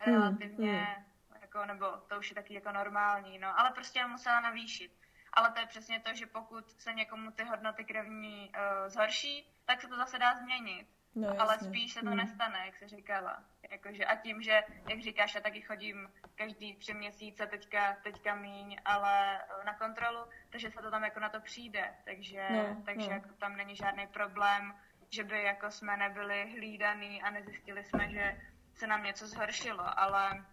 hmm, 0.00 0.14
relativně, 0.14 0.82
hmm. 0.82 1.04
Jako, 1.52 1.66
nebo 1.66 1.86
to 2.08 2.18
už 2.18 2.30
je 2.30 2.34
taky 2.34 2.54
jako 2.54 2.72
normální, 2.72 3.38
no, 3.38 3.60
ale 3.60 3.70
prostě 3.70 4.06
musela 4.06 4.40
navýšit. 4.40 4.92
Ale 5.32 5.50
to 5.50 5.60
je 5.60 5.66
přesně 5.66 6.00
to, 6.00 6.14
že 6.14 6.26
pokud 6.26 6.70
se 6.70 6.92
někomu 6.92 7.30
ty 7.30 7.44
hodnoty 7.44 7.84
krevní 7.84 8.50
uh, 8.50 8.88
zhorší, 8.88 9.46
tak 9.64 9.80
se 9.80 9.88
to 9.88 9.96
zase 9.96 10.18
dá 10.18 10.34
změnit. 10.34 10.86
No, 11.14 11.40
ale 11.40 11.58
spíš 11.58 11.92
se 11.92 12.00
to 12.00 12.06
hmm. 12.06 12.16
nestane, 12.16 12.66
jak 12.66 12.76
se 12.76 12.88
říkala. 12.88 13.44
Jakože 13.70 14.04
a 14.04 14.16
tím, 14.16 14.42
že, 14.42 14.62
jak 14.88 15.00
říkáš, 15.00 15.34
já 15.34 15.40
taky 15.40 15.60
chodím 15.60 16.12
každý 16.34 16.76
tři 16.76 16.94
měsíce, 16.94 17.46
teďka, 17.46 17.96
teďka 18.02 18.34
míň, 18.34 18.76
ale 18.84 19.40
na 19.64 19.74
kontrolu, 19.74 20.24
takže 20.50 20.70
se 20.70 20.82
to 20.82 20.90
tam 20.90 21.04
jako 21.04 21.20
na 21.20 21.28
to 21.28 21.40
přijde. 21.40 21.94
Takže, 22.04 22.48
no, 22.50 22.82
takže 22.84 23.08
no. 23.08 23.14
Jako 23.14 23.28
tam 23.28 23.56
není 23.56 23.76
žádný 23.76 24.06
problém, 24.06 24.74
že 25.10 25.24
by 25.24 25.42
jako 25.42 25.70
jsme 25.70 25.96
nebyli 25.96 26.52
hlídaný 26.52 27.22
a 27.22 27.30
nezjistili 27.30 27.84
jsme, 27.84 28.08
že 28.08 28.40
se 28.74 28.86
nám 28.86 29.04
něco 29.04 29.26
zhoršilo, 29.26 29.98
ale 29.98 30.44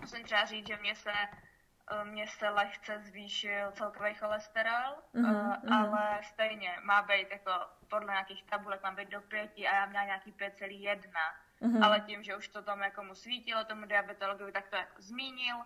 musím 0.00 0.24
třeba 0.24 0.44
říct, 0.44 0.66
že 0.66 0.76
mě 0.76 0.94
se 0.94 1.12
mě 2.04 2.26
se 2.26 2.48
lehce 2.48 2.98
zvýšil 2.98 3.72
celkový 3.72 4.14
cholesterol, 4.14 4.94
uh, 5.12 5.74
ale 5.74 6.20
stejně 6.22 6.76
má 6.82 7.02
být 7.02 7.30
jako 7.30 7.52
podle 7.88 8.12
nějakých 8.12 8.44
tabulek 8.44 8.82
má 8.82 8.90
být 8.90 9.08
do 9.08 9.20
pěti 9.20 9.68
a 9.68 9.74
já 9.74 9.86
měla 9.86 10.04
nějaký 10.04 10.32
5,1. 10.32 11.10
Uh-huh. 11.60 11.84
Ale 11.84 12.00
tím, 12.00 12.22
že 12.22 12.36
už 12.36 12.48
to 12.48 12.62
tam 12.62 12.80
jako 12.80 13.04
mu 13.04 13.14
svítilo, 13.14 13.64
tomu 13.64 13.86
diabetologovi, 13.86 14.52
tak 14.52 14.68
to 14.68 14.76
jako 14.76 15.02
zmínil. 15.02 15.56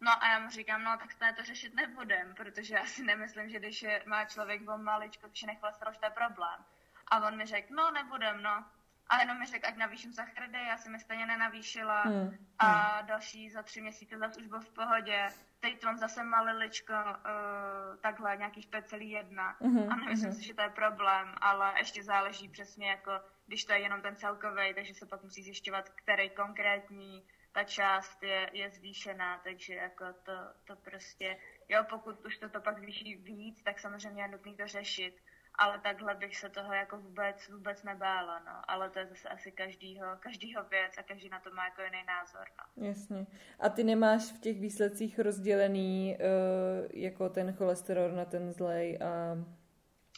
No 0.00 0.22
a 0.22 0.28
já 0.28 0.38
mu 0.38 0.50
říkám, 0.50 0.82
no 0.82 0.96
tak 0.96 1.36
to 1.36 1.44
řešit 1.44 1.74
nebudem, 1.74 2.34
protože 2.34 2.74
já 2.74 2.84
si 2.84 3.02
nemyslím, 3.02 3.48
že 3.48 3.58
když 3.58 3.82
je, 3.82 4.02
má 4.06 4.24
člověk 4.24 4.68
o 4.68 4.78
maličko 4.78 5.26
zvýšený 5.26 5.56
cholesterol, 5.56 5.94
že 5.94 6.00
to 6.00 6.06
je 6.06 6.10
problém. 6.10 6.64
A 7.08 7.26
on 7.26 7.36
mi 7.36 7.46
řekl, 7.46 7.74
no 7.74 7.90
nebudem, 7.90 8.42
no. 8.42 8.64
A 9.08 9.20
jenom 9.20 9.38
mi 9.38 9.46
řekl, 9.46 9.68
ať 9.68 9.76
navýším 9.76 10.12
sacharidy, 10.12 10.58
já 10.58 10.78
jsem 10.78 10.94
je 10.94 11.00
stejně 11.00 11.26
nenavýšila 11.26 12.02
hmm. 12.02 12.36
a 12.58 12.66
hmm. 12.66 13.06
další 13.06 13.50
za 13.50 13.62
tři 13.62 13.80
měsíce 13.80 14.18
zase 14.18 14.40
už 14.40 14.46
byl 14.46 14.60
v 14.60 14.70
pohodě. 14.70 15.28
Teď 15.60 15.84
mám 15.84 15.98
zase 15.98 16.24
maliličko, 16.24 16.92
uh, 16.92 17.96
takhle 18.00 18.36
nějakých 18.36 18.68
5,1 18.68 19.54
hmm. 19.60 19.92
a 19.92 19.96
nemyslím 19.96 20.30
hmm. 20.30 20.38
si, 20.38 20.46
že 20.46 20.54
to 20.54 20.62
je 20.62 20.70
problém, 20.70 21.34
ale 21.40 21.74
ještě 21.78 22.02
záleží 22.02 22.48
přesně 22.48 22.90
jako, 22.90 23.10
když 23.46 23.64
to 23.64 23.72
je 23.72 23.78
jenom 23.78 24.02
ten 24.02 24.16
celkový, 24.16 24.74
takže 24.74 24.94
se 24.94 25.06
pak 25.06 25.22
musí 25.22 25.42
zjišťovat, 25.42 25.88
který 25.88 26.30
konkrétní 26.30 27.26
ta 27.52 27.64
část 27.64 28.22
je, 28.22 28.50
je 28.52 28.70
zvýšená, 28.70 29.40
takže 29.44 29.74
jako 29.74 30.04
to, 30.22 30.32
to 30.64 30.76
prostě, 30.76 31.38
jo, 31.68 31.84
pokud 31.90 32.26
už 32.26 32.38
to, 32.38 32.48
to 32.48 32.60
pak 32.60 32.78
zvýší 32.78 33.14
víc, 33.14 33.62
tak 33.62 33.78
samozřejmě 33.78 34.22
je 34.22 34.28
nutné 34.28 34.54
to 34.54 34.66
řešit 34.66 35.22
ale 35.58 35.78
takhle 35.78 36.14
bych 36.14 36.36
se 36.36 36.48
toho 36.48 36.72
jako 36.72 36.98
vůbec, 36.98 37.48
vůbec 37.48 37.82
nebála, 37.82 38.38
no. 38.38 38.62
Ale 38.68 38.90
to 38.90 38.98
je 38.98 39.06
zase 39.06 39.28
asi 39.28 39.52
každýho, 39.52 40.06
každýho 40.20 40.64
věc 40.64 40.98
a 40.98 41.02
každý 41.02 41.28
na 41.28 41.40
to 41.40 41.50
má 41.50 41.64
jako 41.64 41.82
jiný 41.82 42.04
názor, 42.06 42.46
no. 42.58 42.84
Jasně. 42.86 43.26
A 43.60 43.68
ty 43.68 43.84
nemáš 43.84 44.22
v 44.22 44.40
těch 44.40 44.60
výsledcích 44.60 45.18
rozdělený 45.18 46.16
uh, 46.18 46.88
jako 46.92 47.28
ten 47.28 47.52
cholesterol 47.52 48.12
na 48.12 48.24
ten 48.24 48.52
zlej 48.52 48.98
a 49.02 49.36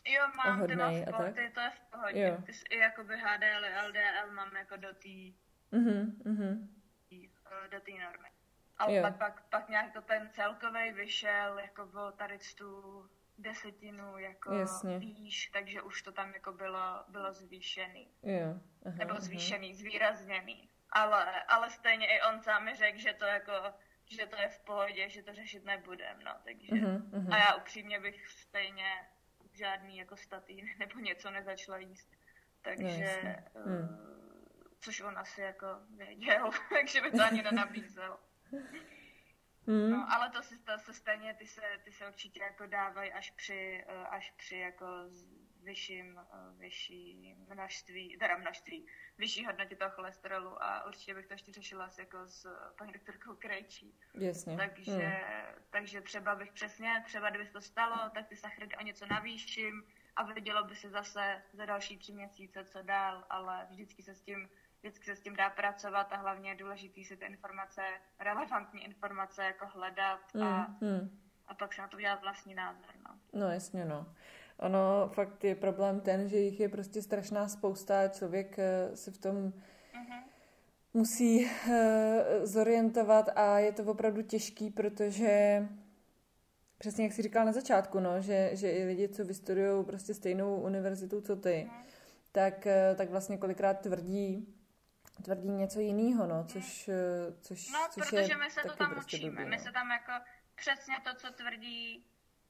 Jo, 0.06 0.22
mám, 0.36 0.66
ty 0.66 0.76
mám 0.76 0.94
v 0.94 1.04
pohodě, 1.04 1.32
ty, 1.32 1.50
to 1.54 1.60
je 1.60 1.70
v 1.70 1.90
pohodě. 1.90 2.20
Jo. 2.20 2.42
Ty 2.46 2.52
i 2.70 2.78
jakoby 2.78 3.16
HDL, 3.16 3.88
LDL 3.88 4.32
mám 4.34 4.56
jako 4.56 4.76
do 4.76 4.88
té 4.88 5.08
uh-huh, 5.72 6.12
uh-huh. 6.24 6.68
do 7.70 7.80
té 7.80 7.92
normy. 8.04 8.28
Ale 8.78 9.02
pak, 9.02 9.18
pak, 9.18 9.42
pak 9.48 9.68
nějak 9.68 9.92
to 9.92 10.02
ten 10.02 10.30
celkový 10.32 10.92
vyšel 10.92 11.58
jako 11.58 11.82
o 11.82 12.12
tady 12.12 12.38
tu 12.58 13.04
desetinu 13.38 14.18
jako 14.18 14.54
Jasně. 14.54 14.98
výš, 14.98 15.50
takže 15.52 15.82
už 15.82 16.02
to 16.02 16.12
tam 16.12 16.34
jako 16.34 16.52
bylo, 16.52 17.04
bylo 17.08 17.32
zvýšený. 17.32 18.08
Jo. 18.22 18.60
Aha, 18.86 18.96
Nebo 18.98 19.20
zvýšený, 19.20 19.68
aha. 19.68 19.78
zvýrazněný. 19.78 20.70
Ale, 20.90 21.42
ale 21.42 21.70
stejně 21.70 22.06
i 22.06 22.20
on 22.22 22.42
sám 22.42 22.64
mi 22.64 22.74
řekl, 22.74 22.98
že 22.98 23.12
to 23.12 23.24
jako 23.24 23.52
že 24.10 24.26
to 24.26 24.36
je 24.36 24.48
v 24.48 24.60
pohodě, 24.60 25.08
že 25.08 25.22
to 25.22 25.34
řešit 25.34 25.64
nebudem, 25.64 26.18
no, 26.24 26.32
takže. 26.44 26.72
Uh-huh, 26.72 27.10
uh-huh. 27.10 27.34
A 27.34 27.38
já 27.38 27.54
upřímně 27.54 28.00
bych 28.00 28.28
stejně 28.28 29.08
žádný 29.52 29.96
jako 29.96 30.16
statý 30.16 30.62
nebo 30.78 31.00
něco 31.00 31.30
nezačala 31.30 31.78
jíst. 31.78 32.10
Takže, 32.62 33.36
no, 33.54 33.62
uh, 33.62 33.88
což 34.80 35.00
on 35.00 35.18
asi 35.18 35.40
jako 35.40 35.66
věděl, 35.96 36.50
takže 36.70 37.00
by 37.00 37.10
to 37.10 37.24
ani 37.24 37.42
nenabízel. 37.42 38.18
Mm. 39.68 39.90
No, 39.90 40.06
ale 40.12 40.30
to 40.30 40.42
se, 40.42 40.58
to 40.58 40.78
se 40.78 40.94
stejně, 40.94 41.34
ty 41.34 41.46
se, 41.46 41.60
ty 41.84 41.92
se 41.92 42.08
určitě 42.08 42.40
jako 42.40 42.66
dávají 42.66 43.12
až 43.12 43.30
při, 43.30 43.84
eh, 43.88 44.06
až 44.06 44.30
při 44.36 44.56
jako 44.56 44.86
vyšším, 45.62 46.18
eh, 46.18 46.58
vyšší 46.58 47.34
množství, 47.54 48.16
teda 48.18 48.36
množství, 48.36 48.86
vyšší 49.18 49.46
hodnotě 49.46 49.76
toho 49.76 49.90
cholesterolu 49.90 50.62
a 50.62 50.86
určitě 50.86 51.14
bych 51.14 51.26
to 51.26 51.34
ještě 51.34 51.52
řešila 51.52 51.84
asi 51.84 52.00
jako 52.00 52.26
s 52.26 52.46
paní 52.78 52.92
doktorkou 52.92 53.34
Krejčí. 53.34 53.94
Jasně. 54.14 54.56
Takže, 54.56 54.92
mm. 54.92 55.64
takže 55.70 56.00
třeba 56.00 56.34
bych 56.34 56.52
přesně, 56.52 57.02
třeba 57.06 57.30
kdyby 57.30 57.46
se 57.46 57.52
to 57.52 57.60
stalo, 57.60 58.10
tak 58.14 58.28
ty 58.28 58.36
sacharidy 58.36 58.76
o 58.76 58.82
něco 58.82 59.06
navýším 59.06 59.84
a 60.16 60.22
vidělo 60.22 60.64
by 60.64 60.76
se 60.76 60.90
zase 60.90 61.42
za 61.52 61.66
další 61.66 61.98
tři 61.98 62.12
měsíce, 62.12 62.64
co 62.64 62.82
dál, 62.82 63.24
ale 63.30 63.66
vždycky 63.70 64.02
se 64.02 64.14
s 64.14 64.22
tím 64.22 64.48
vždycky 64.88 65.04
se 65.06 65.16
s 65.16 65.20
tím 65.20 65.36
dá 65.36 65.50
pracovat 65.50 66.12
a 66.12 66.16
hlavně 66.16 66.50
je 66.50 66.56
důležité 66.56 67.04
si 67.04 67.16
ty 67.16 67.24
informace, 67.24 67.82
relevantní 68.20 68.84
informace 68.84 69.44
jako 69.44 69.66
hledat 69.66 70.20
a, 70.42 70.66
mm, 70.80 70.90
mm. 70.90 71.18
a 71.46 71.54
pak 71.54 71.74
se 71.74 71.82
na 71.82 71.88
to 71.88 71.96
udělat 71.96 72.22
vlastní 72.22 72.54
názor. 72.54 72.90
No. 73.08 73.40
no 73.40 73.50
jasně, 73.50 73.84
no. 73.84 74.06
Ono 74.58 75.08
fakt 75.14 75.44
je 75.44 75.54
problém 75.54 76.00
ten, 76.00 76.28
že 76.28 76.36
jich 76.36 76.60
je 76.60 76.68
prostě 76.68 77.02
strašná 77.02 77.48
spousta 77.48 78.00
a 78.00 78.08
člověk 78.08 78.58
eh, 78.58 78.96
se 78.96 79.10
v 79.10 79.18
tom 79.18 79.36
mm-hmm. 79.36 80.22
musí 80.94 81.44
uh, 81.44 81.72
zorientovat 82.42 83.28
a 83.34 83.58
je 83.58 83.72
to 83.72 83.84
opravdu 83.84 84.22
těžký, 84.22 84.70
protože 84.70 85.62
přesně 86.78 87.04
jak 87.04 87.12
jsi 87.12 87.22
říkal 87.22 87.44
na 87.44 87.52
začátku, 87.52 88.00
no, 88.00 88.20
že, 88.20 88.50
že 88.52 88.70
i 88.70 88.84
lidi, 88.84 89.08
co 89.08 89.24
vystudují 89.24 89.84
prostě 89.84 90.14
stejnou 90.14 90.60
univerzitu, 90.60 91.20
co 91.20 91.36
ty, 91.36 91.68
mm. 91.70 91.84
tak, 92.32 92.66
eh, 92.66 92.94
tak 92.94 93.10
vlastně 93.10 93.38
kolikrát 93.38 93.80
tvrdí, 93.80 94.57
tvrdí 95.24 95.48
něco 95.48 95.80
jiného, 95.80 96.26
no, 96.26 96.44
což, 96.44 96.88
eh, 96.88 97.32
což, 97.40 97.70
no, 97.72 97.80
což 97.90 98.04
protože 98.04 98.32
je 98.32 98.36
my 98.36 98.50
se 98.50 98.62
to 98.62 98.76
tam 98.76 98.90
prostě 98.90 99.16
učíme. 99.16 99.30
Blbý, 99.30 99.44
no. 99.44 99.50
My 99.50 99.58
se 99.58 99.72
tam 99.72 99.90
jako 99.90 100.12
přesně 100.54 100.96
to, 101.04 101.14
co 101.14 101.30
tvrdí 101.32 102.04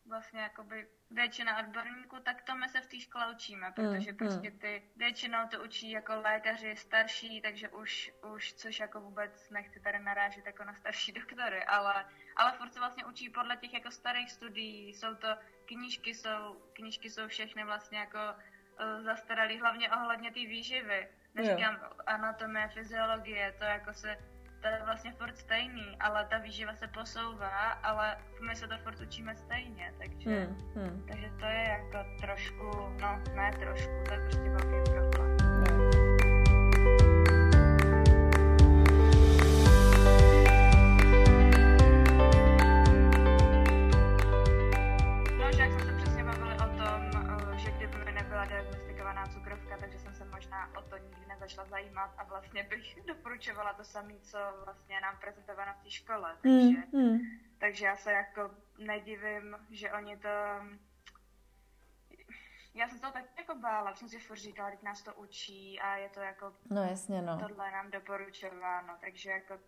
vlastně 0.08 0.40
jakoby 0.40 0.88
většina 1.10 1.58
odborníků, 1.58 2.16
tak 2.20 2.42
to 2.42 2.54
my 2.54 2.68
se 2.68 2.80
v 2.80 2.86
té 2.86 3.00
škole 3.00 3.32
učíme, 3.34 3.72
protože 3.72 4.10
mm, 4.12 4.16
prostě 4.16 4.50
ty 4.50 4.82
většinou 4.96 5.38
to 5.48 5.64
učí 5.64 5.90
jako 5.90 6.20
lékaři 6.20 6.76
starší, 6.76 7.40
takže 7.40 7.68
už, 7.68 8.12
už 8.34 8.52
což 8.52 8.80
jako 8.80 9.00
vůbec 9.00 9.50
nechci 9.50 9.80
tady 9.80 9.98
narážet 9.98 10.46
jako 10.46 10.64
na 10.64 10.74
starší 10.74 11.12
doktory, 11.20 11.64
ale, 11.64 12.04
ale 12.36 12.52
furt 12.52 12.72
se 12.72 12.78
vlastně 12.78 13.04
učí 13.04 13.30
podle 13.30 13.56
těch 13.56 13.72
jako 13.72 13.90
starých 13.90 14.30
studií, 14.30 14.94
jsou 14.94 15.14
to 15.14 15.28
knížky, 15.64 16.14
jsou, 16.14 16.62
knížky 16.72 17.10
jsou 17.10 17.28
všechny 17.28 17.64
vlastně 17.64 17.98
jako 17.98 18.18
uh, 18.18 19.04
zastaralý, 19.04 19.58
hlavně 19.58 19.90
ohledně 19.90 20.30
té 20.30 20.40
výživy. 20.40 21.08
Neříkám 21.38 21.76
anatomie, 22.06 22.68
fyziologie, 22.68 23.54
to 23.58 23.64
jako 23.64 23.92
se 23.92 24.16
to 24.60 24.68
je 24.68 24.82
vlastně 24.84 25.12
furt 25.12 25.38
stejný, 25.38 25.96
ale 26.00 26.24
ta 26.24 26.38
výživa 26.38 26.74
se 26.74 26.88
posouvá, 26.88 27.70
ale 27.82 28.16
my 28.46 28.56
se 28.56 28.68
to 28.68 28.78
furt 28.78 29.00
učíme 29.00 29.36
stejně, 29.36 29.92
takže, 29.98 30.30
hmm, 30.30 30.56
hmm. 30.74 31.04
takže 31.08 31.30
to 31.40 31.46
je 31.46 31.62
jako 31.68 32.10
trošku, 32.20 32.70
no 33.00 33.22
ne 33.34 33.52
trošku, 33.58 34.04
to 34.06 34.14
je 34.14 34.20
prostě 34.20 34.50
velký 34.50 34.90
problém. 34.90 35.17
Možná 50.58 50.80
o 50.80 50.82
to 50.82 50.98
nikdy 50.98 51.18
začala 51.38 51.68
zajímat 51.68 52.14
a 52.18 52.24
vlastně 52.24 52.62
bych 52.62 53.02
doporučovala 53.06 53.72
to 53.72 53.84
samé, 53.84 54.14
co 54.20 54.38
vlastně 54.64 55.00
nám 55.00 55.18
prezentováno 55.20 55.72
v 55.80 55.82
té 55.82 55.90
škole. 55.90 56.36
Takže, 56.42 56.82
mm, 56.92 57.02
mm. 57.02 57.18
takže 57.58 57.86
já 57.86 57.96
se 57.96 58.12
jako 58.12 58.50
nedivím, 58.78 59.56
že 59.70 59.92
oni 59.92 60.16
to... 60.16 60.28
Já 62.74 62.88
jsem 62.88 63.00
to 63.00 63.10
tak 63.10 63.24
jako 63.38 63.54
bála, 63.54 63.94
jsem 63.94 64.08
si 64.08 64.18
furt 64.18 64.36
říkala, 64.36 64.70
že 64.70 64.76
nás 64.82 65.02
to 65.02 65.14
učí 65.14 65.80
a 65.80 65.96
je 65.96 66.08
to 66.08 66.20
jako... 66.20 66.54
No 66.70 66.82
jasně, 66.82 67.22
no. 67.22 67.38
Tohle 67.38 67.70
nám 67.70 67.90
doporučováno, 67.90 68.96
takže 69.00 69.30
jako 69.30 69.58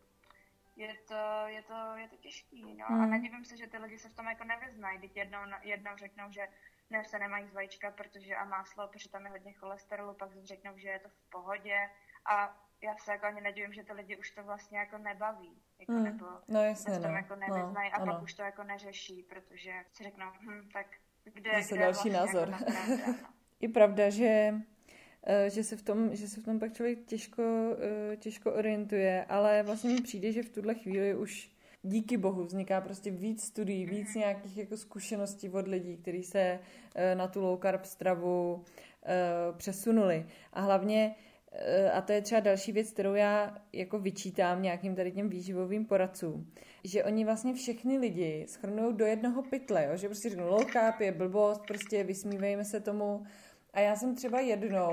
je 0.76 0.94
to, 1.08 1.46
je 1.46 1.62
to, 1.62 1.96
je 1.96 2.08
to 2.08 2.16
těžký, 2.16 2.74
no. 2.74 2.86
Mm. 2.90 3.00
A 3.00 3.06
nedivím 3.06 3.44
se, 3.44 3.56
že 3.56 3.66
ty 3.66 3.78
lidi 3.78 3.98
se 3.98 4.08
v 4.08 4.14
tom 4.14 4.26
jako 4.26 4.44
nevyznají, 4.44 4.98
když 4.98 5.16
jednou, 5.16 5.38
jednou 5.62 5.90
řeknou, 5.96 6.24
že 6.30 6.48
ne, 6.90 7.04
se 7.04 7.18
nemají 7.18 7.48
z 7.48 7.52
vajíčka, 7.52 7.90
protože 7.90 8.36
a 8.36 8.44
máslo, 8.44 8.88
protože 8.88 9.08
tam 9.08 9.24
je 9.24 9.30
hodně 9.30 9.52
cholesterolu, 9.52 10.14
pak 10.14 10.30
řeknou, 10.44 10.72
že 10.76 10.88
je 10.88 10.98
to 10.98 11.08
v 11.08 11.30
pohodě 11.30 11.90
a 12.24 12.56
já 12.82 12.96
se 12.96 13.12
jako 13.12 13.26
ani 13.26 13.40
nedivím, 13.40 13.72
že 13.72 13.84
ty 13.84 13.92
lidi 13.92 14.16
už 14.16 14.30
to 14.30 14.42
vlastně 14.42 14.78
jako 14.78 14.98
nebaví, 14.98 15.62
jako 15.78 15.92
mm. 15.92 16.04
nebo 16.04 16.26
no, 16.48 16.64
jasně, 16.64 16.98
no. 16.98 17.08
jako 17.08 17.36
nevyznají 17.36 17.90
no, 17.90 17.98
a 17.98 18.02
ano. 18.02 18.12
pak 18.12 18.22
už 18.22 18.34
to 18.34 18.42
jako 18.42 18.62
neřeší, 18.62 19.22
protože 19.22 19.72
si 19.92 20.04
řeknou, 20.04 20.26
hm, 20.40 20.68
tak 20.72 20.86
kde, 21.24 21.50
Zase 21.54 21.74
kde 21.74 21.84
další 21.84 22.10
vlastně 22.10 22.12
názor. 22.12 22.48
Jako 22.48 22.72
no. 23.06 23.14
Je 23.60 23.68
pravda, 23.78 24.10
že 24.10 24.54
eh, 25.22 25.50
že 25.50 25.64
se, 25.64 25.76
v 25.76 25.82
tom, 25.82 26.16
že 26.16 26.28
se 26.28 26.40
v 26.40 26.44
tom 26.44 26.58
pak 26.58 26.72
člověk 26.72 27.04
těžko, 27.04 27.42
eh, 28.12 28.16
těžko 28.16 28.52
orientuje, 28.52 29.24
ale 29.24 29.62
vlastně 29.62 29.94
mi 29.94 30.00
přijde, 30.00 30.32
že 30.32 30.42
v 30.42 30.50
tuhle 30.50 30.74
chvíli 30.74 31.14
už 31.14 31.50
díky 31.82 32.16
bohu 32.16 32.44
vzniká 32.44 32.80
prostě 32.80 33.10
víc 33.10 33.42
studií, 33.42 33.86
víc 33.86 34.14
nějakých 34.14 34.56
jako 34.56 34.76
zkušeností 34.76 35.48
od 35.48 35.68
lidí, 35.68 35.96
kteří 35.96 36.22
se 36.22 36.58
eh, 36.94 37.14
na 37.14 37.28
tu 37.28 37.40
low 37.40 37.60
carb 37.62 37.84
stravu 37.84 38.64
eh, 39.04 39.12
přesunuli. 39.56 40.26
A 40.52 40.60
hlavně 40.60 41.14
eh, 41.52 41.90
a 41.90 42.00
to 42.00 42.12
je 42.12 42.22
třeba 42.22 42.40
další 42.40 42.72
věc, 42.72 42.90
kterou 42.90 43.14
já 43.14 43.58
jako 43.72 43.98
vyčítám 43.98 44.62
nějakým 44.62 44.94
tady 44.94 45.12
těm 45.12 45.28
výživovým 45.28 45.84
poradcům, 45.84 46.52
že 46.84 47.04
oni 47.04 47.24
vlastně 47.24 47.54
všechny 47.54 47.98
lidi 47.98 48.44
schrnují 48.48 48.96
do 48.96 49.06
jednoho 49.06 49.42
pytle, 49.42 49.86
jo? 49.90 49.96
že 49.96 50.08
prostě 50.08 50.28
řeknou 50.28 50.48
low 50.48 50.64
carb 50.72 51.00
je 51.00 51.12
blbost, 51.12 51.62
prostě 51.66 52.04
vysmívejme 52.04 52.64
se 52.64 52.80
tomu. 52.80 53.24
A 53.72 53.80
já 53.80 53.96
jsem 53.96 54.14
třeba 54.14 54.40
jednou 54.40 54.92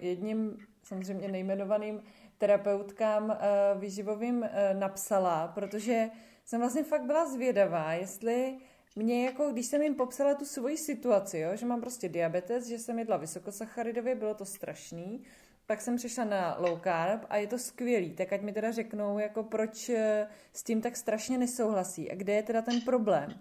jedním 0.00 0.58
samozřejmě 0.82 1.28
nejmenovaným 1.28 2.00
terapeutkám 2.38 3.24
uh, 3.24 3.80
výživovým 3.80 4.38
uh, 4.38 4.48
napsala, 4.78 5.48
protože 5.48 6.10
jsem 6.44 6.60
vlastně 6.60 6.84
fakt 6.84 7.04
byla 7.04 7.26
zvědavá, 7.26 7.92
jestli 7.92 8.58
mě 8.96 9.24
jako, 9.24 9.50
když 9.52 9.66
jsem 9.66 9.82
jim 9.82 9.94
popsala 9.94 10.34
tu 10.34 10.44
svoji 10.44 10.76
situaci, 10.76 11.38
jo, 11.38 11.56
že 11.56 11.66
mám 11.66 11.80
prostě 11.80 12.08
diabetes, 12.08 12.66
že 12.66 12.78
jsem 12.78 12.98
jedla 12.98 13.16
vysokosacharidově, 13.16 14.14
bylo 14.14 14.34
to 14.34 14.44
strašný, 14.44 15.24
pak 15.66 15.80
jsem 15.80 15.96
přišla 15.96 16.24
na 16.24 16.56
low 16.58 16.80
carb 16.80 17.24
a 17.30 17.36
je 17.36 17.46
to 17.46 17.58
skvělý, 17.58 18.10
tak 18.10 18.32
ať 18.32 18.42
mi 18.42 18.52
teda 18.52 18.70
řeknou, 18.70 19.18
jako 19.18 19.42
proč 19.42 19.88
eh, 19.88 20.28
s 20.52 20.62
tím 20.62 20.80
tak 20.80 20.96
strašně 20.96 21.38
nesouhlasí 21.38 22.10
a 22.10 22.14
kde 22.14 22.32
je 22.32 22.42
teda 22.42 22.62
ten 22.62 22.80
problém. 22.80 23.34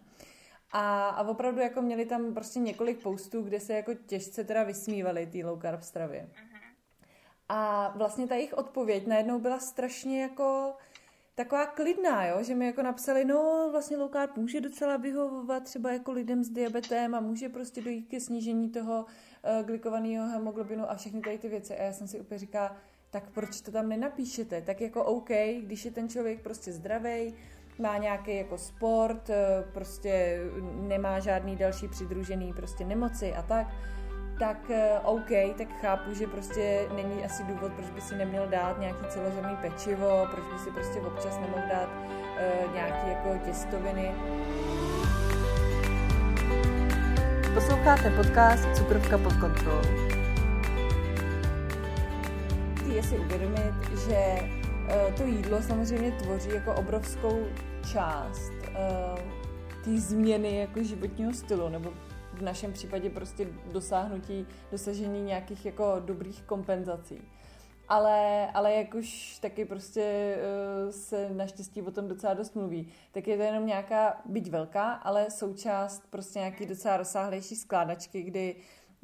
A, 0.72 1.10
a 1.10 1.28
opravdu 1.28 1.62
jako 1.62 1.82
měli 1.82 2.06
tam 2.06 2.34
prostě 2.34 2.60
několik 2.60 3.04
postů, 3.04 3.42
kde 3.42 3.60
se 3.60 3.74
jako 3.74 3.94
těžce 3.94 4.44
teda 4.44 4.64
vysmívali 4.64 5.26
té 5.26 5.46
low 5.46 5.62
carb 5.62 5.82
stravě. 5.82 6.30
A 7.50 7.94
vlastně 7.96 8.28
ta 8.28 8.36
jejich 8.36 8.58
odpověď 8.58 9.08
najednou 9.08 9.40
byla 9.40 9.60
strašně 9.60 10.22
jako 10.22 10.74
taková 11.36 11.66
klidná, 11.66 12.26
jo? 12.26 12.44
že 12.44 12.56
mi 12.56 12.66
jako 12.66 12.82
napsali, 12.82 13.26
no 13.26 13.70
vlastně 13.72 13.98
low 13.98 14.12
carb 14.12 14.38
může 14.38 14.62
docela 14.62 14.98
vyhovovat 14.98 15.64
třeba 15.64 15.92
jako 15.92 16.12
lidem 16.12 16.44
s 16.44 16.50
diabetem 16.50 17.16
a 17.16 17.20
může 17.20 17.50
prostě 17.50 17.82
dojít 17.82 18.08
ke 18.08 18.20
snížení 18.20 18.70
toho 18.70 19.06
uh, 19.06 19.66
glikovaného 19.66 20.28
hemoglobinu 20.28 20.92
a 20.92 20.96
všechny 20.96 21.22
tady 21.22 21.38
ty 21.38 21.50
věci. 21.50 21.78
A 21.78 21.84
já 21.84 21.94
jsem 21.94 22.08
si 22.08 22.20
úplně 22.20 22.40
říkala, 22.40 22.76
tak 23.10 23.30
proč 23.30 23.62
to 23.62 23.72
tam 23.72 23.90
nenapíšete? 23.90 24.62
Tak 24.62 24.82
jako 24.82 25.04
OK, 25.04 25.30
když 25.62 25.86
je 25.86 25.92
ten 25.92 26.10
člověk 26.10 26.44
prostě 26.44 26.72
zdravý, 26.74 27.34
má 27.80 27.98
nějaký 27.98 28.38
jako 28.38 28.58
sport, 28.58 29.30
eh, 29.30 29.64
prostě 29.74 30.40
nemá 30.74 31.20
žádný 31.20 31.56
další 31.56 31.88
přidružený 31.88 32.54
prostě 32.54 32.86
nemoci 32.86 33.34
a 33.34 33.42
tak, 33.42 33.68
tak 34.40 34.58
uh, 34.70 35.16
OK, 35.16 35.30
tak 35.58 35.68
chápu, 35.82 36.14
že 36.14 36.28
prostě 36.28 36.88
není 36.96 37.26
asi 37.26 37.44
důvod, 37.44 37.72
proč 37.74 37.90
by 37.90 38.02
si 38.02 38.16
neměl 38.16 38.48
dát 38.48 38.80
nějaký 38.80 39.06
celožerný 39.10 39.56
pečivo, 39.62 40.28
proč 40.32 40.46
by 40.54 40.60
si 40.60 40.72
prostě 40.72 41.00
občas 41.00 41.40
nemohl 41.40 41.64
dát 41.70 41.90
uh, 41.90 42.74
nějaký 42.74 43.10
jako 43.10 43.46
těstoviny. 43.46 44.12
Posloucháte 47.54 48.10
podcast 48.10 48.68
Cukrovka 48.76 49.18
pod 49.18 49.34
kontrolou. 49.34 49.82
Je 52.94 53.04
si 53.04 53.20
uvědomit, 53.20 53.74
že 54.08 54.36
uh, 54.40 55.14
to 55.14 55.24
jídlo 55.24 55.62
samozřejmě 55.62 56.12
tvoří 56.12 56.50
jako 56.50 56.74
obrovskou 56.74 57.46
část 57.92 58.52
uh, 58.70 59.20
té 59.84 59.98
změny 59.98 60.60
jako 60.60 60.84
životního 60.84 61.34
stylu, 61.34 61.70
nebo 61.70 61.90
v 62.38 62.42
našem 62.42 62.74
případě 62.74 63.10
prostě 63.10 63.48
dosáhnutí, 63.72 64.48
dosažení 64.72 65.22
nějakých 65.22 65.66
jako 65.66 65.96
dobrých 66.00 66.44
kompenzací. 66.44 67.22
Ale, 67.90 68.48
ale 68.52 68.74
jak 68.74 68.94
už 68.94 69.40
taky 69.40 69.66
prostě 69.66 70.36
uh, 70.86 70.92
se 70.92 71.30
naštěstí 71.30 71.82
o 71.82 71.92
tom 71.92 72.08
docela 72.08 72.34
dost 72.34 72.56
mluví, 72.56 72.88
tak 73.12 73.28
je 73.28 73.38
to 73.38 73.44
jenom 73.44 73.66
nějaká, 73.66 74.22
byť 74.26 74.50
velká, 74.50 74.94
ale 74.94 75.32
součást 75.32 76.04
prostě 76.10 76.40
nějaký 76.40 76.66
docela 76.66 76.98
rozsáhlejší 76.98 77.56
skládačky, 77.56 78.22
kdy 78.22 78.56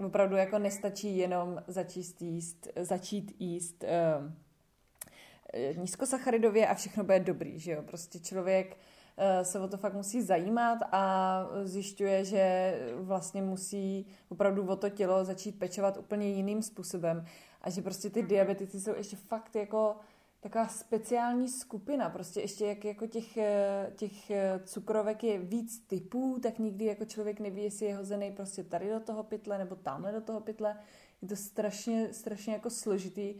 opravdu 0.06 0.36
jako 0.36 0.60
nestačí 0.60 1.18
jenom 1.18 1.64
začít 1.68 2.22
jíst, 2.22 2.68
začít 2.76 3.36
jíst 3.40 3.84
uh, 3.84 4.32
nízkosacharidově 5.78 6.68
a 6.68 6.74
všechno 6.74 7.04
bude 7.04 7.20
dobrý, 7.20 7.60
že 7.60 7.72
jo? 7.72 7.82
Prostě 7.82 8.20
člověk 8.20 8.78
Eh, 8.78 8.78
se 9.44 9.60
o 9.60 9.68
to 9.68 9.78
fakt 9.78 9.94
musí 9.94 10.22
zajímat 10.22 10.80
a 10.92 11.46
zjišťuje, 11.64 12.26
že 12.26 12.74
vlastně 12.96 13.42
musí 13.42 14.08
opravdu 14.30 14.68
o 14.68 14.76
to 14.76 14.90
tělo 14.90 15.26
začít 15.26 15.60
pečovat 15.60 15.98
úplně 15.98 16.30
jiným 16.30 16.62
způsobem 16.62 17.26
a 17.62 17.70
že 17.70 17.82
prostě 17.82 18.10
ty 18.10 18.24
diabetici 18.24 18.82
jsou 18.82 18.96
ještě 18.96 19.16
fakt 19.16 19.56
jako 19.56 19.96
taková 20.40 20.68
speciální 20.68 21.50
skupina, 21.50 22.10
prostě 22.10 22.42
ještě 22.42 22.66
jak 22.66 22.86
jako 22.86 23.08
těch, 23.08 23.38
eh, 23.38 23.92
těch 23.96 24.32
eh, 24.32 24.60
cukrovek 24.64 25.24
je 25.24 25.40
víc 25.40 25.80
typů, 25.88 26.40
tak 26.44 26.60
nikdy 26.60 26.86
jako 26.86 27.06
člověk 27.06 27.40
neví, 27.40 27.64
jestli 27.64 27.86
je 27.86 27.96
hozený 27.96 28.32
prostě 28.32 28.64
tady 28.64 28.90
do 28.90 29.00
toho 29.00 29.24
pytle 29.24 29.58
nebo 29.58 29.76
tamhle 29.76 30.12
do 30.12 30.22
toho 30.22 30.40
pytle. 30.40 30.78
Je 31.22 31.28
to 31.28 31.36
strašně, 31.36 32.14
strašně 32.14 32.54
jako 32.54 32.70
složitý 32.70 33.36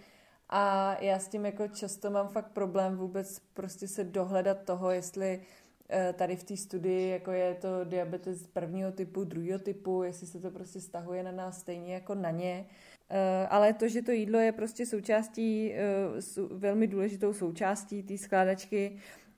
a 0.50 0.96
já 1.02 1.20
s 1.20 1.28
tím 1.28 1.46
jako 1.46 1.68
často 1.68 2.12
mám 2.12 2.28
fakt 2.28 2.52
problém 2.52 2.98
vůbec 2.98 3.40
prostě 3.40 3.88
se 3.88 4.04
dohledat 4.04 4.58
toho, 4.64 4.92
jestli 4.92 5.42
Eh, 5.42 5.63
tady 6.14 6.36
v 6.36 6.44
té 6.44 6.58
studii, 6.58 7.10
jako 7.10 7.32
je 7.32 7.56
to 7.56 7.84
diabetes 7.84 8.48
prvního 8.48 8.92
typu, 8.92 9.24
druhého 9.24 9.60
typu, 9.60 10.04
jestli 10.04 10.28
se 10.28 10.40
to 10.40 10.52
prostě 10.52 10.82
stahuje 10.82 11.24
na 11.24 11.32
nás 11.32 11.60
stejně 11.60 11.94
jako 11.94 12.16
na 12.16 12.32
ně. 12.32 12.66
Eh, 13.10 13.48
ale 13.48 13.74
to, 13.74 13.88
že 13.88 14.02
to 14.02 14.12
jídlo 14.12 14.40
je 14.40 14.52
prostě 14.52 14.86
součástí, 14.86 15.74
eh, 15.74 15.82
velmi 16.52 16.88
důležitou 16.88 17.34
součástí 17.34 18.04
té 18.04 18.18
skládačky, 18.18 18.98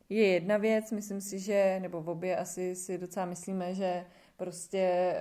je 0.10 0.28
jedna 0.28 0.58
věc. 0.58 0.92
Myslím 0.92 1.22
si, 1.22 1.40
že, 1.40 1.80
nebo 1.82 2.02
v 2.02 2.10
obě 2.10 2.38
asi 2.38 2.76
si 2.76 2.98
docela 2.98 3.26
myslíme, 3.26 3.76
že 3.76 4.06
prostě 4.38 5.16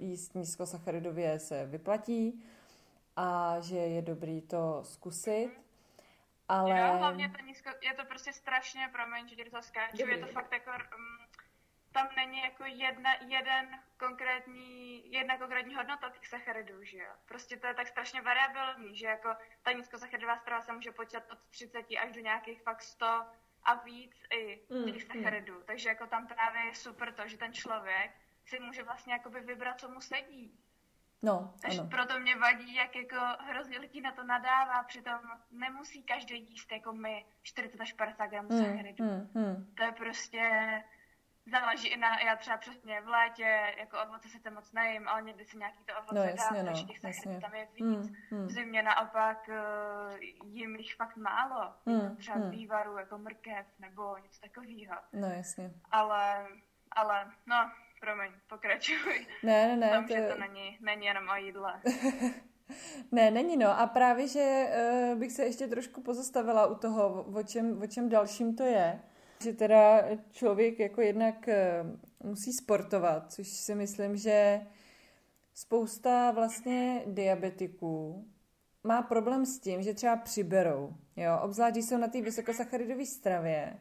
jíst 0.00 0.34
nízkosacharidově 0.34 1.38
se 1.38 1.66
vyplatí 1.66 2.42
a 3.16 3.56
že 3.60 3.76
je 3.76 4.02
dobrý 4.02 4.40
to 4.40 4.80
zkusit. 4.84 5.50
Ale... 6.50 6.80
Jo, 6.80 6.98
hlavně 6.98 7.28
to 7.28 7.42
nízko, 7.42 7.70
je 7.80 7.94
to 7.94 8.04
prostě 8.04 8.32
strašně, 8.32 8.88
promiň, 8.92 9.28
že 9.28 9.50
to 9.50 9.62
skáču, 9.62 10.08
je 10.08 10.18
to 10.18 10.26
fakt 10.26 10.52
jako, 10.52 10.70
um, 10.70 11.26
tam 11.92 12.08
není 12.16 12.42
jako 12.42 12.64
jedna, 12.64 13.10
jeden 13.28 13.80
konkrétní, 13.96 15.12
jedna 15.12 15.38
konkrétní 15.38 15.74
hodnota 15.74 16.10
těch 16.10 16.26
sacharidů, 16.26 16.84
že 16.84 16.98
jo. 16.98 17.12
Prostě 17.24 17.56
to 17.56 17.66
je 17.66 17.74
tak 17.74 17.88
strašně 17.88 18.22
variabilní, 18.22 18.96
že 18.96 19.06
jako 19.06 19.36
ta 19.62 19.72
nízkosacharidová 19.72 20.36
strava 20.36 20.62
se 20.62 20.72
může 20.72 20.92
počítat 20.92 21.22
od 21.32 21.38
30 21.50 21.78
až 22.02 22.12
do 22.12 22.20
nějakých 22.20 22.62
fakt 22.62 22.82
100 22.82 23.06
a 23.64 23.74
víc 23.74 24.26
i 24.30 24.62
mm, 24.68 24.84
těch 24.84 25.08
mm. 25.08 25.16
sacharidů. 25.16 25.54
Mm. 25.54 25.64
Takže 25.66 25.88
jako 25.88 26.06
tam 26.06 26.26
právě 26.26 26.62
je 26.62 26.74
super 26.74 27.12
to, 27.12 27.28
že 27.28 27.38
ten 27.38 27.52
člověk 27.52 28.10
si 28.44 28.60
může 28.60 28.82
vlastně 28.82 29.12
jakoby 29.12 29.40
vybrat, 29.40 29.80
co 29.80 29.88
mu 29.88 30.00
sedí. 30.00 30.58
No, 31.22 31.54
Takže 31.62 31.80
ano. 31.80 31.90
proto 31.90 32.18
mě 32.18 32.36
vadí, 32.36 32.74
jak 32.74 32.96
jako 32.96 33.16
hrozně 33.40 33.78
lidí 33.78 34.00
na 34.00 34.12
to 34.12 34.24
nadává, 34.24 34.82
přitom 34.82 35.18
nemusí 35.50 36.02
každý 36.02 36.50
jíst 36.50 36.72
jako 36.72 36.92
my 36.92 37.26
40 37.42 37.80
až 37.80 37.92
50 37.92 38.26
gramů 38.26 38.48
mm, 38.50 38.58
sacharidů. 38.58 39.04
Mm, 39.04 39.30
mm. 39.34 39.74
To 39.74 39.84
je 39.84 39.92
prostě 39.92 40.50
záleží 41.50 41.88
i 41.88 41.96
na, 41.96 42.20
já 42.20 42.36
třeba 42.36 42.56
přesně 42.56 43.00
v 43.00 43.08
létě, 43.08 43.74
jako 43.78 43.96
ovoce 44.08 44.28
se 44.28 44.40
to 44.40 44.50
moc 44.50 44.72
nejím, 44.72 45.08
ale 45.08 45.22
někdy 45.22 45.44
si 45.44 45.56
nějaký 45.58 45.84
to 45.84 45.92
ovoce 45.98 46.14
no, 46.14 46.22
jasně, 46.22 46.62
dám, 46.62 46.74
no, 46.74 46.86
těch 46.86 47.04
jasně. 47.04 47.40
tam 47.40 47.54
je 47.54 47.68
víc. 47.74 48.10
Mm, 48.10 48.16
mm. 48.30 48.46
V 48.46 48.50
zimě 48.50 48.82
naopak 48.82 49.48
uh, 49.48 50.18
jim 50.52 50.76
jich 50.76 50.94
fakt 50.94 51.16
málo. 51.16 51.74
Mm, 51.86 52.16
třeba 52.16 52.38
mm. 52.38 52.50
vývaru, 52.50 52.98
jako 52.98 53.18
mrkev 53.18 53.66
nebo 53.78 54.16
něco 54.18 54.40
takového. 54.40 54.96
No 55.12 55.26
jasně. 55.26 55.70
Ale, 55.90 56.46
ale, 56.90 57.30
no, 57.46 57.70
promiň, 58.00 58.32
pokračuj. 58.48 59.26
Ne, 59.42 59.68
ne, 59.68 59.76
ne. 59.76 59.90
Tom, 59.90 60.04
to... 60.04 60.14
že 60.14 60.22
to 60.22 60.40
není, 60.40 60.78
není 60.80 61.06
jenom 61.06 61.28
o 61.28 61.36
jídle. 61.36 61.80
ne, 63.12 63.30
není 63.30 63.56
no. 63.56 63.80
A 63.80 63.86
právě, 63.86 64.28
že 64.28 64.66
uh, 65.12 65.18
bych 65.18 65.32
se 65.32 65.44
ještě 65.44 65.66
trošku 65.66 66.02
pozastavila 66.02 66.66
u 66.66 66.74
toho, 66.74 67.22
o 67.22 67.42
čem, 67.42 67.82
o 67.82 67.86
čem 67.86 68.08
dalším 68.08 68.56
to 68.56 68.62
je 68.62 69.00
že 69.42 69.52
teda 69.52 70.04
člověk 70.30 70.78
jako 70.78 71.00
jednak 71.00 71.48
eh, 71.48 71.84
musí 72.24 72.52
sportovat, 72.52 73.32
což 73.32 73.48
si 73.48 73.74
myslím, 73.74 74.16
že 74.16 74.66
spousta 75.54 76.30
vlastně 76.30 77.02
diabetiků 77.06 78.24
má 78.84 79.02
problém 79.02 79.46
s 79.46 79.58
tím, 79.58 79.82
že 79.82 79.94
třeba 79.94 80.16
přiberou, 80.16 80.94
jo, 81.16 81.38
obzvlášť, 81.42 81.74
když 81.74 81.84
jsou 81.84 81.96
na 81.96 82.08
té 82.08 82.20
vysokosacharidové 82.22 83.06
stravě, 83.06 83.80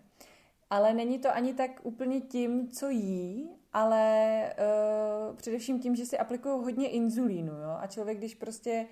ale 0.70 0.94
není 0.94 1.20
to 1.20 1.36
ani 1.36 1.54
tak 1.54 1.72
úplně 1.84 2.22
tím, 2.22 2.70
co 2.70 2.90
jí, 2.90 3.50
ale 3.74 4.44
uh, 5.30 5.36
především 5.36 5.80
tím, 5.80 5.96
že 5.96 6.06
si 6.06 6.18
aplikují 6.18 6.64
hodně 6.64 6.90
inzulínu, 6.90 7.54
jo, 7.54 7.78
a 7.80 7.88
člověk, 7.88 8.18
když 8.18 8.36
prostě 8.36 8.86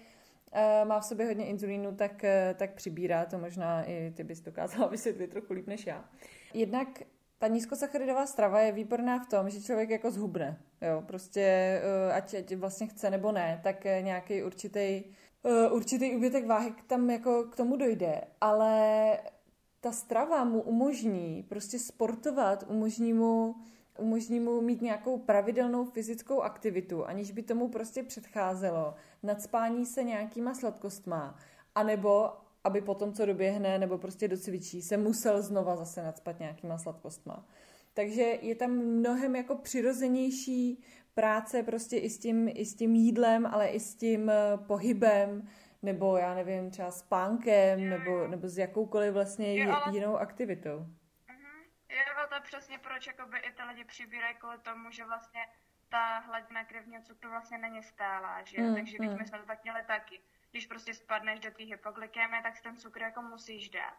uh, 0.54 0.88
má 0.88 1.00
v 1.00 1.06
sobě 1.06 1.26
hodně 1.26 1.46
inzulínu, 1.46 1.96
tak, 1.96 2.12
uh, 2.24 2.58
tak 2.58 2.74
přibírá, 2.74 3.26
to 3.26 3.38
možná 3.38 3.84
i 3.84 4.14
ty 4.16 4.24
bys 4.24 4.42
dokázala 4.42 4.88
vysvětlit 4.92 5.28
trochu 5.28 5.54
líp 5.54 5.68
než 5.68 5.88
já. 5.88 6.06
Jednak 6.54 6.88
ta 7.40 7.48
nízkosacharidová 7.48 8.26
strava 8.26 8.60
je 8.60 8.72
výborná 8.72 9.20
v 9.20 9.28
tom, 9.28 9.50
že 9.50 9.62
člověk 9.62 9.90
jako 9.90 10.12
zhubne. 10.12 10.58
Jo, 10.82 11.04
prostě 11.06 11.42
eh, 11.42 12.14
ať, 12.14 12.34
ať 12.34 12.56
vlastně 12.56 12.88
chce 12.88 13.10
nebo 13.10 13.32
ne, 13.32 13.60
tak 13.64 13.84
nějaký 13.84 14.44
určitý 14.44 15.04
uh, 15.44 15.76
určitý 15.76 16.16
úbytek 16.16 16.46
váhy 16.46 16.74
tam 16.88 17.10
jako 17.10 17.44
k 17.44 17.56
tomu 17.56 17.76
dojde. 17.76 18.22
Ale 18.42 19.18
ta 19.82 19.92
strava 19.92 20.44
mu 20.44 20.62
umožní 20.62 21.46
prostě 21.50 21.80
sportovat, 21.80 22.64
umožní 22.68 23.14
mu 23.14 23.56
umožní 24.00 24.40
mu 24.40 24.62
mít 24.62 24.82
nějakou 24.82 25.18
pravidelnou 25.18 25.86
fyzickou 25.86 26.42
aktivitu, 26.42 27.06
aniž 27.06 27.32
by 27.32 27.44
tomu 27.44 27.70
prostě 27.70 28.04
předcházelo 28.04 28.94
nadspání 29.24 29.86
se 29.86 30.04
nějakýma 30.04 30.54
sladkostma, 30.54 31.40
anebo 31.76 32.30
aby 32.64 32.82
potom, 32.82 33.14
co 33.14 33.26
doběhne 33.26 33.80
nebo 33.80 33.98
prostě 33.98 34.28
docvičí, 34.28 34.82
se 34.82 34.98
musel 34.98 35.42
znova 35.42 35.76
zase 35.76 36.04
nadspat 36.04 36.40
nějakýma 36.40 36.78
sladkostma. 36.78 37.46
Takže 37.94 38.24
je 38.42 38.56
tam 38.56 38.72
mnohem 38.72 39.36
jako 39.36 39.56
přirozenější 39.56 40.84
práce 41.14 41.64
prostě 41.64 41.98
i 41.98 42.10
s 42.10 42.20
tím, 42.20 42.50
i 42.54 42.66
s 42.66 42.76
tím 42.76 42.96
jídlem, 42.96 43.46
ale 43.46 43.68
i 43.68 43.80
s 43.80 43.96
tím 43.96 44.30
eh, 44.30 44.58
pohybem, 44.68 45.48
nebo 45.84 46.18
já 46.18 46.36
nevím, 46.36 46.70
třeba 46.70 46.92
spánkem, 46.92 47.90
nebo, 47.90 48.28
nebo 48.28 48.50
s 48.50 48.58
jakoukoliv 48.58 49.14
vlastně 49.14 49.68
jinou 49.92 50.18
aktivitou. 50.18 50.86
Jo, 51.98 52.28
to 52.30 52.36
je 52.36 52.42
přesně 52.42 52.78
proč 52.78 53.08
jakoby 53.08 53.38
i 53.38 53.52
ty 53.52 53.64
lidi 53.64 53.84
přibírají 53.84 54.36
kvůli 54.36 54.58
tomu, 54.58 54.92
že 54.92 55.06
vlastně 55.06 55.48
ta 55.90 56.20
hladina 56.20 56.64
krevního 56.64 57.02
cukru 57.04 57.30
vlastně 57.30 57.58
není 57.58 57.84
stálá, 57.84 58.44
že 58.44 58.62
mm, 58.62 58.76
Takže 58.76 58.98
mm. 59.00 59.18
my 59.18 59.26
jsme 59.26 59.40
to 59.40 59.46
tak 59.46 59.64
měli 59.64 59.84
taky 59.84 60.22
když 60.52 60.66
prostě 60.66 60.94
spadneš 60.94 61.40
do 61.40 61.52
té 61.52 61.64
hypoglykémie, 61.64 62.42
tak 62.44 62.62
ten 62.62 62.78
cukr 62.78 63.02
jako 63.02 63.22
musíš 63.22 63.70
dát. 63.70 63.98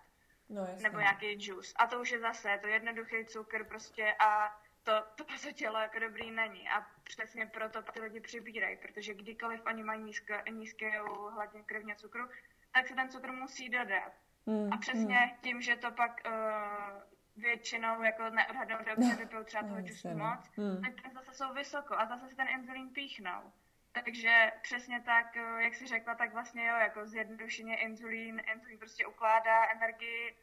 No, 0.49 0.61
jasně. 0.61 0.83
Nebo 0.83 0.99
nějaký 0.99 1.33
džus. 1.33 1.75
A 1.77 1.87
to 1.87 2.01
už 2.01 2.11
je 2.11 2.21
zase, 2.21 2.59
to 2.61 2.67
jednoduchý 2.67 3.25
cukr 3.25 3.65
prostě 3.65 4.15
a 4.19 4.61
to, 4.83 4.93
to 5.15 5.25
pro 5.25 5.35
to 5.39 5.53
tělo 5.53 5.79
jako 5.79 5.99
dobrý 5.99 6.31
není. 6.31 6.69
A 6.69 6.87
přesně 7.03 7.47
proto 7.47 7.83
ty 7.83 8.01
lidi 8.01 8.21
přibírají, 8.21 8.77
protože 8.77 9.15
kdykoliv 9.15 9.61
oni 9.67 9.83
mají 9.83 10.03
nízké, 10.03 10.43
nízké 10.51 11.01
hladinu 11.31 11.65
krevního 11.65 11.99
cukru, 11.99 12.29
tak 12.73 12.89
se 12.89 12.95
ten 12.95 13.09
cukr 13.09 13.33
musí 13.33 13.69
dodat. 13.69 14.13
Mm, 14.47 14.73
a 14.73 14.77
přesně 14.77 15.19
mm. 15.19 15.41
tím, 15.41 15.61
že 15.61 15.77
to 15.77 15.91
pak 15.91 16.21
uh, 16.27 16.33
většinou 17.39 18.03
jako 18.03 18.31
neodhadnou 18.31 18.77
dobře, 18.77 19.17
vypijou 19.17 19.45
třeba 19.45 19.63
toho 19.63 19.81
džusu 19.81 20.09
moc, 20.09 20.51
mm. 20.57 20.83
tak 20.83 21.13
zase 21.13 21.35
jsou 21.35 21.55
vysoko 21.55 21.99
a 21.99 22.07
zase 22.07 22.29
se 22.29 22.37
ten 22.37 22.49
inzulín 22.49 22.91
píchnou. 22.91 23.53
Takže 23.93 24.53
přesně 24.63 25.01
tak, 25.01 25.37
eh, 25.37 25.63
jak 25.63 25.75
jsi 25.75 25.87
řekla, 25.87 26.15
tak 26.15 26.33
vlastně 26.33 26.67
jo, 26.67 26.77
jako 26.77 27.07
zjednodušeně 27.07 27.77
inzulín, 27.77 28.43
inzulín 28.55 28.79
prostě 28.79 29.07
ukládá 29.07 29.71
energii 29.73 30.37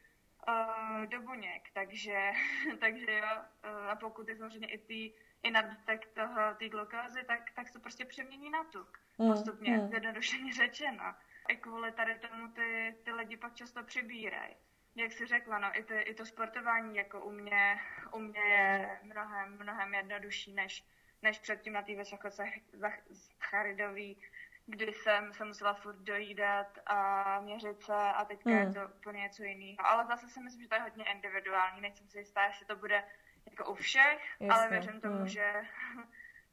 uh, 0.48 1.06
do 1.06 1.22
buněk, 1.22 1.70
takže, 1.74 2.32
takže 2.80 3.14
jo, 3.14 3.28
uh, 3.64 3.90
a 3.92 3.96
pokud 3.96 4.30
je 4.30 4.36
samozřejmě 4.36 4.68
i 4.68 4.78
ty 4.78 5.14
i 5.46 5.52
nadbytek 5.52 6.06
toho, 6.14 6.56
ty 6.58 6.70
glukózy, 6.70 7.24
tak, 7.24 7.52
tak 7.56 7.70
se 7.70 7.80
prostě 7.80 8.06
přemění 8.06 8.50
na 8.50 8.64
tuk. 8.64 9.00
Mm, 9.18 9.32
postupně, 9.32 9.78
mm. 9.78 9.88
zjednodušeně 9.88 10.54
řečeno. 10.54 11.16
I 11.50 11.56
kvůli 11.56 11.92
tady 11.92 12.20
tomu 12.20 12.48
ty, 12.48 12.96
ty 13.04 13.12
lidi 13.12 13.38
pak 13.38 13.56
často 13.56 13.84
přibírají. 13.84 14.56
Jak 14.96 15.12
jsi 15.12 15.26
řekla, 15.26 15.60
no, 15.60 15.80
i, 15.80 15.84
ty, 15.84 16.00
i 16.00 16.14
to 16.14 16.26
sportování 16.26 16.98
jako 16.98 17.22
u 17.22 17.32
mě, 17.32 17.80
u 18.12 18.20
mě 18.20 18.42
je 18.42 19.00
mnohem, 19.04 19.58
mnohem 19.60 19.94
jednodušší, 19.94 20.54
než, 20.54 20.84
než 21.22 21.40
předtím 21.40 21.74
na 21.74 21.82
té 21.82 21.96
vysokosacharidový, 21.96 24.18
kdy 24.66 24.94
jsem 24.94 25.34
se 25.34 25.46
musela 25.46 25.74
furt 25.74 25.98
dojídat 25.98 26.80
a 26.86 27.40
měřit 27.42 27.82
se 27.82 27.94
a 27.94 28.26
teďka 28.26 28.50
mm. 28.50 28.56
je 28.56 28.64
hmm. 28.64 28.74
to 28.74 28.88
úplně 28.98 29.22
něco 29.22 29.44
jiného. 29.44 29.88
Ale 29.88 30.06
zase 30.06 30.30
si 30.30 30.40
myslím, 30.40 30.62
že 30.62 30.68
to 30.68 30.76
je 30.76 30.82
hodně 30.82 31.06
individuální, 31.12 31.82
nejsem 31.82 32.08
si 32.08 32.18
jistá, 32.18 32.46
jestli 32.46 32.66
to 32.66 32.76
bude 32.76 33.04
jako 33.46 33.72
u 33.72 33.76
všech, 33.76 34.20
Jasně. 34.40 34.50
ale 34.50 34.70
věřím 34.70 35.02
tomu, 35.02 35.20
mm. 35.20 35.28
že 35.28 35.54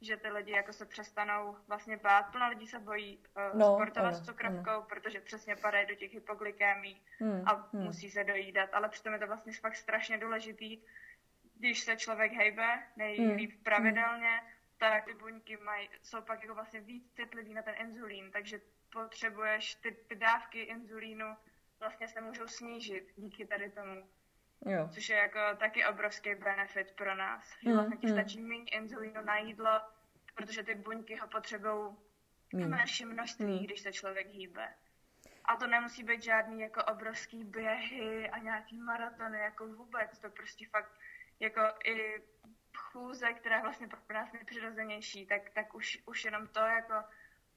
že 0.03 0.17
ty 0.17 0.29
lidi 0.29 0.53
jako 0.53 0.73
se 0.73 0.87
přestanou 0.87 1.57
vlastně 1.69 1.97
bát. 1.97 2.23
Plno 2.23 2.49
lidí 2.49 2.67
se 2.67 2.79
bojí 2.79 3.19
uh, 3.19 3.59
no, 3.59 3.75
sportovat 3.75 4.15
ano, 4.15 4.25
s 4.25 4.27
cukrovkou, 4.27 4.71
ano. 4.71 4.87
protože 4.89 5.21
přesně 5.21 5.57
padají 5.57 5.87
do 5.87 5.95
těch 5.95 6.15
hypoglykémí 6.15 7.03
mm, 7.21 7.43
a 7.47 7.69
mm. 7.73 7.83
musí 7.85 8.11
se 8.11 8.25
dojídat. 8.25 8.71
Ale 8.73 8.89
přitom 8.89 9.13
je 9.13 9.19
to 9.19 9.27
vlastně 9.27 9.53
fakt 9.53 9.77
strašně 9.77 10.19
důležitý, 10.19 10.83
když 11.55 11.81
se 11.81 11.97
člověk 11.97 12.33
hejbe 12.33 12.83
nejlíp 12.97 13.53
mm, 13.55 13.63
pravidelně, 13.63 14.41
mm 14.43 14.53
tak 14.83 15.05
ty 15.05 15.15
buňky 15.15 15.57
mají, 15.57 15.89
jsou 16.03 16.23
pak 16.23 16.43
jako 16.43 16.55
vlastně 16.55 16.81
víc 16.81 17.13
citlivý 17.15 17.55
na 17.55 17.63
ten 17.63 17.75
inzulín, 17.81 18.31
takže 18.31 18.61
potřebuješ 18.93 19.75
ty, 19.75 19.93
ty 20.09 20.15
dávky 20.15 20.61
inzulínu 20.61 21.37
vlastně 21.81 22.09
se 22.09 22.21
můžou 22.21 22.47
snížit 22.47 23.13
díky 23.17 23.47
tady 23.47 23.71
tomu. 23.71 24.09
Jo. 24.67 24.89
Což 24.93 25.09
je 25.09 25.17
jako 25.17 25.39
taky 25.57 25.87
obrovský 25.87 26.35
benefit 26.35 26.93
pro 26.97 27.15
nás. 27.15 27.57
Že 27.63 27.69
mm, 27.69 27.75
vlastně 27.75 27.97
ti 27.97 28.07
mm. 28.07 28.13
stačí 28.13 28.41
méně 28.41 28.71
inzulínu 28.71 29.25
na 29.25 29.39
jídlo, 29.39 29.81
protože 30.35 30.63
ty 30.63 30.75
buňky 30.75 31.17
ho 31.17 31.29
potřebují 31.29 31.97
v 32.53 32.69
menším 32.69 33.09
množství, 33.09 33.59
mm. 33.59 33.65
když 33.65 33.81
se 33.81 33.93
člověk 33.93 34.27
hýbe. 34.27 34.75
A 35.45 35.57
to 35.57 35.67
nemusí 35.67 36.03
být 36.03 36.23
žádný 36.23 36.61
jako 36.61 36.85
obrovský 36.85 37.45
běhy 37.45 38.31
a 38.31 38.39
nějaký 38.39 38.79
maratony, 38.79 39.39
jako 39.39 39.67
vůbec. 39.67 40.19
To 40.19 40.31
prostě 40.31 40.67
fakt 40.69 40.93
jako 41.41 41.61
i 41.85 42.23
chůze, 42.77 43.33
která 43.33 43.57
je 43.57 43.63
vlastně 43.63 43.89
pro 43.89 44.15
nás 44.15 44.33
nejpřirozenější, 44.33 45.27
tak, 45.27 45.51
tak 45.51 45.75
už, 45.75 45.99
už 46.07 46.25
jenom 46.25 46.49
to 46.49 46.61
jako 46.61 46.95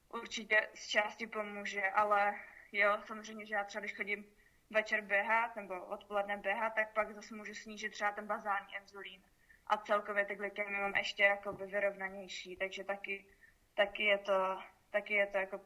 určitě 0.08 0.68
z 0.74 0.88
části 0.88 1.26
pomůže, 1.26 1.90
ale 1.90 2.34
jo, 2.72 2.98
samozřejmě, 3.04 3.46
že 3.46 3.54
já 3.54 3.64
třeba 3.64 3.80
když 3.80 3.96
chodím 3.96 4.24
večer 4.70 5.00
běhat 5.00 5.56
nebo 5.56 5.84
odpoledne 5.86 6.36
běhat, 6.36 6.74
tak 6.74 6.92
pak 6.92 7.14
zase 7.14 7.34
můžu 7.34 7.54
snížit 7.54 7.90
třeba 7.90 8.12
ten 8.12 8.26
bazální 8.26 8.74
inzulín. 8.80 9.22
A 9.66 9.76
celkově 9.76 10.24
ty 10.24 10.34
glykemy 10.34 10.70
mám 10.70 10.94
ještě 10.96 11.22
jako 11.22 11.52
vyrovnanější, 11.52 12.56
takže 12.56 12.84
taky, 12.84 13.26
taky, 13.74 14.04
je 14.04 14.18
to, 14.18 14.58
taky 14.90 15.14
je 15.14 15.26
to 15.26 15.38
jako 15.38 15.60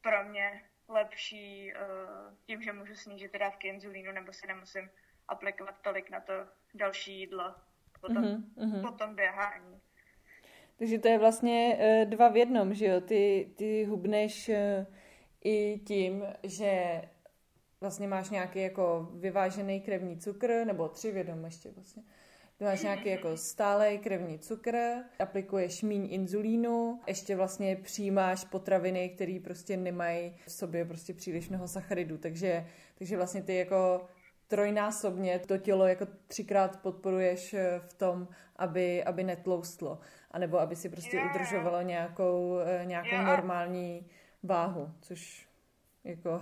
pro 0.00 0.24
mě 0.24 0.62
lepší 0.88 1.72
uh, 1.74 2.34
tím, 2.46 2.62
že 2.62 2.72
můžu 2.72 2.94
snížit 2.94 3.32
ty 3.32 3.38
dávky 3.38 3.68
inzulínu 3.68 4.12
nebo 4.12 4.32
si 4.32 4.46
nemusím 4.46 4.90
aplikovat 5.28 5.74
tolik 5.82 6.10
na 6.10 6.20
to 6.20 6.32
další 6.74 7.20
jídlo 7.20 7.54
potom, 8.00 8.24
mm-hmm. 8.24 8.82
potom 8.82 9.14
běhání. 9.14 9.80
Takže 10.78 10.98
to 10.98 11.08
je 11.08 11.18
vlastně 11.18 11.78
uh, 11.78 12.10
dva 12.10 12.28
v 12.28 12.36
jednom, 12.36 12.74
že 12.74 12.86
jo? 12.86 13.00
Ty, 13.00 13.52
ty 13.56 13.84
hubneš 13.84 14.48
uh, 14.48 14.54
i 15.44 15.78
tím, 15.78 16.24
že 16.42 17.02
vlastně 17.80 18.08
máš 18.08 18.30
nějaký 18.30 18.62
jako 18.62 19.08
vyvážený 19.14 19.80
krevní 19.80 20.20
cukr, 20.20 20.64
nebo 20.64 20.88
tři 20.88 21.12
v 21.12 21.16
jednom 21.16 21.44
ještě 21.44 21.70
vlastně. 21.70 22.02
Ty 22.02 22.10
máš 22.60 22.82
nějaký 22.82 23.08
jako 23.08 23.36
stálej 23.36 23.98
krevní 23.98 24.38
cukr, 24.38 24.76
aplikuješ 25.18 25.82
míň 25.82 26.08
inzulínu, 26.10 27.00
ještě 27.06 27.36
vlastně 27.36 27.76
přijímáš 27.76 28.44
potraviny, 28.44 29.08
které 29.08 29.38
prostě 29.44 29.76
nemají 29.76 30.36
v 30.46 30.52
sobě 30.52 30.84
prostě 30.84 31.14
příliš 31.14 31.48
mnoho 31.48 31.68
sacharidů, 31.68 32.18
takže, 32.18 32.66
takže 32.98 33.16
vlastně 33.16 33.42
ty 33.42 33.54
jako 33.54 34.08
trojnásobně 34.48 35.38
to 35.38 35.58
tělo 35.58 35.86
jako 35.86 36.06
třikrát 36.26 36.80
podporuješ 36.82 37.54
eh, 37.54 37.80
v 37.86 37.94
tom, 37.94 38.28
aby, 38.56 39.04
aby 39.04 39.24
netloustlo, 39.24 39.98
anebo 40.30 40.60
aby 40.60 40.76
si 40.76 40.88
prostě 40.88 41.16
yeah. 41.16 41.34
udržovalo 41.34 41.82
nějakou, 41.82 42.58
eh, 42.58 42.84
nějakou 42.84 43.08
yeah. 43.14 43.26
normální 43.26 44.06
váhu, 44.42 44.90
což 45.00 45.48
jako 46.04 46.40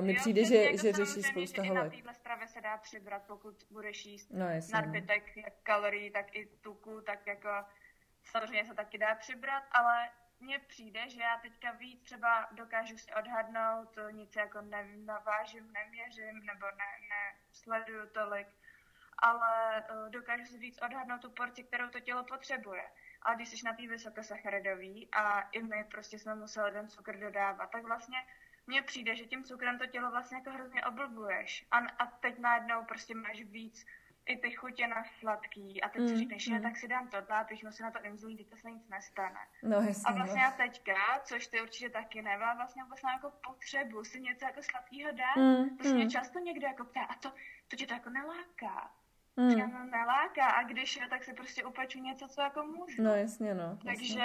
mi 0.00 0.12
jo, 0.12 0.20
přijde, 0.20 0.44
že, 0.44 0.56
jako 0.56 0.76
že 0.76 0.92
řeší 0.92 1.22
spousta 1.22 1.62
holek. 1.62 1.84
Na 1.84 1.90
téhle 1.90 2.14
stravě 2.14 2.48
se 2.48 2.60
dá 2.60 2.76
přibrat, 2.76 3.22
pokud 3.26 3.54
budeš 3.70 4.06
jíst 4.06 4.30
no, 4.30 4.46
nadbytek 4.72 5.36
jak 5.36 5.54
kalorií, 5.62 6.10
tak 6.10 6.34
i 6.34 6.46
tuku, 6.46 7.00
tak 7.00 7.26
jako 7.26 7.48
samozřejmě 8.24 8.64
se 8.64 8.74
taky 8.74 8.98
dá 8.98 9.14
přibrat, 9.14 9.64
ale 9.72 10.10
mně 10.40 10.58
přijde, 10.58 11.08
že 11.08 11.20
já 11.20 11.38
teďka 11.38 11.72
víc 11.72 12.02
třeba 12.02 12.48
dokážu 12.52 12.98
si 12.98 13.14
odhadnout, 13.14 13.98
nic 14.10 14.36
jako 14.36 14.60
nevím, 14.60 15.06
navážím, 15.06 15.72
neměřím, 15.72 16.46
nebo 16.46 16.66
ne, 16.66 17.08
nesleduju 17.08 18.06
tolik, 18.06 18.48
ale 19.18 19.84
uh, 19.90 20.10
dokážu 20.10 20.44
si 20.44 20.58
víc 20.58 20.78
odhadnout 20.82 21.20
tu 21.20 21.30
porci, 21.30 21.64
kterou 21.64 21.88
to 21.88 22.00
tělo 22.00 22.24
potřebuje. 22.24 22.82
A 23.22 23.34
když 23.34 23.48
jsi 23.48 23.64
na 23.64 23.72
té 23.72 23.86
vysokosacharidový 23.86 25.08
a 25.12 25.40
i 25.40 25.62
my 25.62 25.84
prostě 25.84 26.18
jsme 26.18 26.34
museli 26.34 26.72
ten 26.72 26.88
cukr 26.88 27.16
dodávat, 27.16 27.70
tak 27.70 27.82
vlastně 27.82 28.18
mně 28.66 28.82
přijde, 28.82 29.16
že 29.16 29.24
tím 29.24 29.44
cukrem 29.44 29.78
to 29.78 29.86
tělo 29.86 30.10
vlastně 30.10 30.36
jako 30.36 30.50
hrozně 30.50 30.84
oblbuješ. 30.84 31.66
A, 31.70 31.78
a 31.78 32.06
teď 32.06 32.38
najednou 32.38 32.84
prostě 32.84 33.14
máš 33.14 33.42
víc 33.42 33.86
i 34.26 34.36
ty 34.36 34.50
chutě 34.50 34.86
na 34.86 35.04
sladký 35.18 35.82
a 35.82 35.88
teď 35.88 36.02
mm, 36.02 36.08
si 36.08 36.16
říkneš, 36.16 36.48
mm. 36.48 36.62
tak 36.62 36.76
si 36.76 36.88
dám 36.88 37.08
to, 37.08 37.16
a 37.28 37.44
teď 37.44 37.64
si 37.70 37.82
na 37.82 37.90
to 37.90 38.04
inzulín, 38.04 38.36
teď 38.36 38.60
se 38.60 38.70
nic 38.70 38.88
nestane. 38.88 39.40
No, 39.62 39.76
jasně, 39.76 40.04
a 40.06 40.12
vlastně 40.12 40.40
no. 40.40 40.44
já 40.44 40.50
teďka, 40.50 40.94
což 41.24 41.46
ty 41.46 41.60
určitě 41.62 41.90
taky 41.90 42.22
nevá, 42.22 42.54
vlastně 42.54 42.82
vůbec 42.82 43.00
jako 43.12 43.32
potřebu 43.46 44.04
si 44.04 44.20
něco 44.20 44.44
jako 44.44 44.62
sladkého 44.62 45.12
dát. 45.12 45.36
Mm, 45.36 45.76
to 45.76 45.84
se 45.84 45.90
mm. 45.90 45.96
mě 45.96 46.10
často 46.10 46.38
někdo 46.38 46.66
jako 46.66 46.84
ptá, 46.84 47.02
a 47.02 47.14
to, 47.14 47.32
to 47.68 47.76
tě 47.76 47.86
to 47.86 47.94
jako 47.94 48.10
neláká. 48.10 48.90
Mm. 49.36 49.50
Říkám, 49.50 49.72
no 49.72 49.84
neláká 49.84 50.46
a 50.46 50.62
když 50.62 50.96
je, 50.96 51.08
tak 51.08 51.24
si 51.24 51.32
prostě 51.34 51.64
upeču 51.64 51.98
něco, 51.98 52.28
co 52.28 52.40
jako 52.40 52.62
můžu. 52.62 53.02
No 53.02 53.14
jasně, 53.14 53.54
no. 53.54 53.78
Jasně. 53.84 53.84
Takže, 53.84 54.24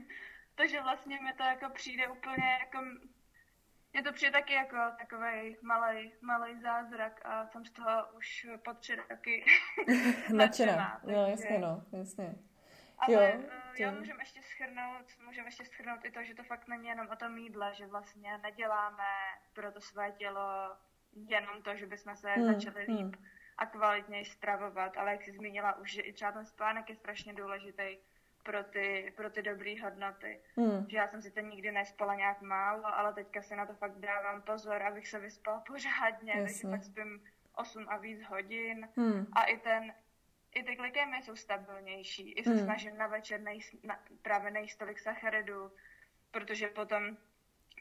takže 0.54 0.80
vlastně 0.80 1.20
mi 1.20 1.32
to 1.32 1.42
jako 1.42 1.70
přijde 1.70 2.08
úplně 2.08 2.58
jako 2.60 2.84
mně 3.92 4.02
to 4.02 4.12
přijde 4.12 4.32
taky 4.32 4.52
jako 4.52 4.76
takový 4.98 5.56
malý, 5.62 6.12
malý 6.20 6.60
zázrak 6.60 7.20
a 7.24 7.46
jsem 7.46 7.64
z 7.64 7.70
toho 7.70 8.06
už 8.16 8.46
po 8.64 8.74
tři 8.74 8.96
roky 8.96 9.44
nadšená. 10.34 11.00
No 11.04 11.26
jasně, 11.26 11.58
no, 11.58 11.82
jasně. 11.92 12.34
Ale 12.98 13.14
jo, 13.14 13.20
eh, 13.20 13.38
to... 13.76 13.82
jo 13.82 13.92
můžeme 13.98 14.22
ještě 14.22 14.40
schrnout, 14.42 15.06
můžeme 15.26 15.48
ještě 15.48 15.64
schrnout 15.64 16.04
i 16.04 16.10
to, 16.10 16.24
že 16.24 16.34
to 16.34 16.42
fakt 16.42 16.68
není 16.68 16.88
jenom 16.88 17.08
o 17.12 17.16
tom 17.16 17.38
jídle, 17.38 17.74
že 17.74 17.86
vlastně 17.86 18.38
neděláme 18.38 19.04
pro 19.52 19.72
to 19.72 19.80
své 19.80 20.12
tělo 20.12 20.76
jenom 21.12 21.62
to, 21.62 21.76
že 21.76 21.86
bychom 21.86 22.16
se 22.16 22.30
hmm, 22.30 22.54
začali 22.54 22.80
líp 22.80 23.16
hmm. 23.16 23.24
a 23.58 23.66
kvalitněji 23.66 24.24
stravovat, 24.24 24.96
ale 24.96 25.12
jak 25.12 25.22
jsi 25.22 25.32
zmínila 25.32 25.78
už, 25.78 25.92
že 25.92 26.02
i 26.02 26.12
třeba 26.12 26.32
ten 26.32 26.46
spánek 26.46 26.88
je 26.88 26.96
strašně 26.96 27.34
důležitý 27.34 27.98
pro 28.48 28.64
ty, 28.64 29.12
pro 29.16 29.30
ty 29.30 29.42
dobré 29.42 29.82
hodnoty. 29.82 30.40
Hmm. 30.56 30.86
Že 30.88 30.96
já 30.96 31.08
jsem 31.08 31.22
si 31.22 31.30
to 31.30 31.40
nikdy 31.40 31.72
nespala 31.72 32.14
nějak 32.14 32.42
málo, 32.42 32.86
ale 32.86 33.12
teďka 33.12 33.42
si 33.42 33.56
na 33.56 33.66
to 33.66 33.74
fakt 33.74 33.98
dávám 33.98 34.42
pozor, 34.42 34.82
abych 34.82 35.08
se 35.08 35.18
vyspala 35.18 35.60
pořádně, 35.60 36.32
Jasně. 36.32 36.44
takže 36.44 36.68
fakt 36.68 36.84
spím 36.84 37.24
8 37.54 37.86
a 37.88 37.96
víc 37.96 38.22
hodin 38.22 38.88
hmm. 38.96 39.26
a 39.32 39.44
i 39.44 39.58
ten 39.58 39.94
i 40.54 40.62
ty 40.62 40.74
glykemie 40.74 41.22
jsou 41.22 41.36
stabilnější. 41.36 42.32
I 42.32 42.44
se 42.44 42.50
hmm. 42.50 42.64
snažím 42.64 42.98
na 42.98 43.06
večer 43.06 43.40
nejíst, 43.40 43.84
na, 43.84 43.98
právě 44.22 44.50
nejíst 44.50 44.78
tolik 44.78 44.98
sacharidů, 44.98 45.72
protože 46.30 46.68
potom, 46.68 47.16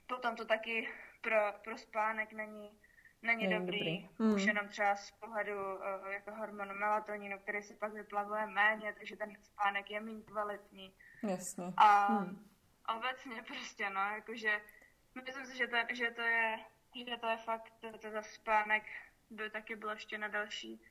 potom 0.07 0.35
to 0.35 0.45
taky 0.45 0.89
pro, 1.21 1.53
pro 1.63 1.77
spánek 1.77 2.33
není 2.33 2.79
není, 3.21 3.47
není 3.47 3.59
dobrý. 3.59 3.79
dobrý. 3.79 4.09
Hmm. 4.19 4.33
Už 4.33 4.43
jenom 4.43 4.67
třeba 4.67 4.95
z 4.95 5.11
pohledu 5.11 5.75
uh, 5.75 6.11
jako 6.11 6.31
hormonu 6.31 6.73
melatoninu, 6.73 7.39
který 7.39 7.63
se 7.63 7.73
pak 7.73 7.93
vyplavuje 7.93 8.47
méně, 8.47 8.93
takže 8.97 9.15
ten 9.15 9.35
spánek 9.43 9.91
je 9.91 9.99
méně 10.01 10.21
kvalitní. 10.21 10.93
Jasně. 11.23 11.73
A 11.77 12.05
hmm. 12.05 12.49
obecně 12.97 13.43
prostě, 13.47 13.89
no, 13.89 14.01
jakože 14.01 14.61
myslím 15.15 15.45
si, 15.45 15.57
že 15.57 15.67
to, 15.67 15.77
že 15.93 16.11
to 16.11 16.21
je 16.21 16.59
že 17.05 17.17
to 17.17 17.27
je 17.27 17.37
fakt, 17.37 17.73
to, 17.79 17.97
to 17.97 18.11
za 18.11 18.21
spánek 18.21 18.83
by 19.29 19.49
taky 19.49 19.75
bylo 19.75 19.91
ještě 19.91 20.17
na 20.17 20.27
další 20.27 20.81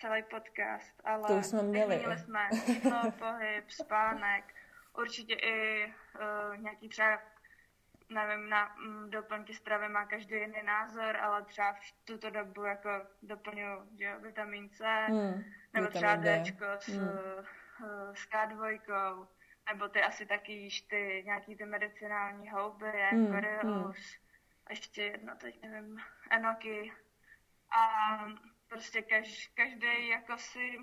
celý 0.00 0.22
podcast, 0.22 1.00
ale 1.04 1.28
to 1.28 1.42
jsme 1.42 1.62
měli. 1.62 1.96
měli 1.96 2.18
jsme 2.18 2.48
jídlo, 2.66 3.12
pohyb, 3.18 3.70
spánek, 3.70 4.54
určitě 4.98 5.34
i 5.34 5.86
uh, 5.86 6.56
nějaký 6.56 6.88
třeba 6.88 7.22
nevím, 8.08 8.48
na 8.48 8.74
mm, 8.74 9.10
doplňky 9.10 9.54
stravy 9.54 9.88
má 9.88 10.06
každý 10.06 10.34
jiný 10.34 10.62
názor, 10.64 11.16
ale 11.16 11.42
třeba 11.42 11.72
v 11.72 11.92
tuto 12.04 12.30
dobu 12.30 12.64
jako 12.64 12.90
doplňuji 13.22 13.78
že 13.98 14.16
vitamin 14.16 14.70
C, 14.70 14.84
hmm, 15.08 15.44
nebo 15.72 15.88
třeba 15.88 16.16
D 16.16 16.44
s. 16.78 16.88
Eh, 16.88 18.14
s 18.14 18.28
K2, 18.28 19.26
nebo 19.72 19.88
ty 19.88 20.02
asi 20.02 20.26
taky 20.26 20.52
jíš 20.52 20.80
ty 20.80 21.22
nějaký 21.26 21.56
ty 21.56 21.64
medicinální 21.64 22.50
houby, 22.50 22.92
hmm, 23.10 23.26
Coriolus, 23.26 23.96
hmm. 23.96 24.26
a 24.66 24.70
ještě 24.70 25.02
jedno, 25.02 25.36
teď 25.36 25.62
nevím, 25.62 26.00
enoky. 26.30 26.92
A 27.70 28.18
prostě 28.68 29.02
kaž, 29.02 29.50
každý 29.54 30.08
jako 30.08 30.38
si 30.38 30.78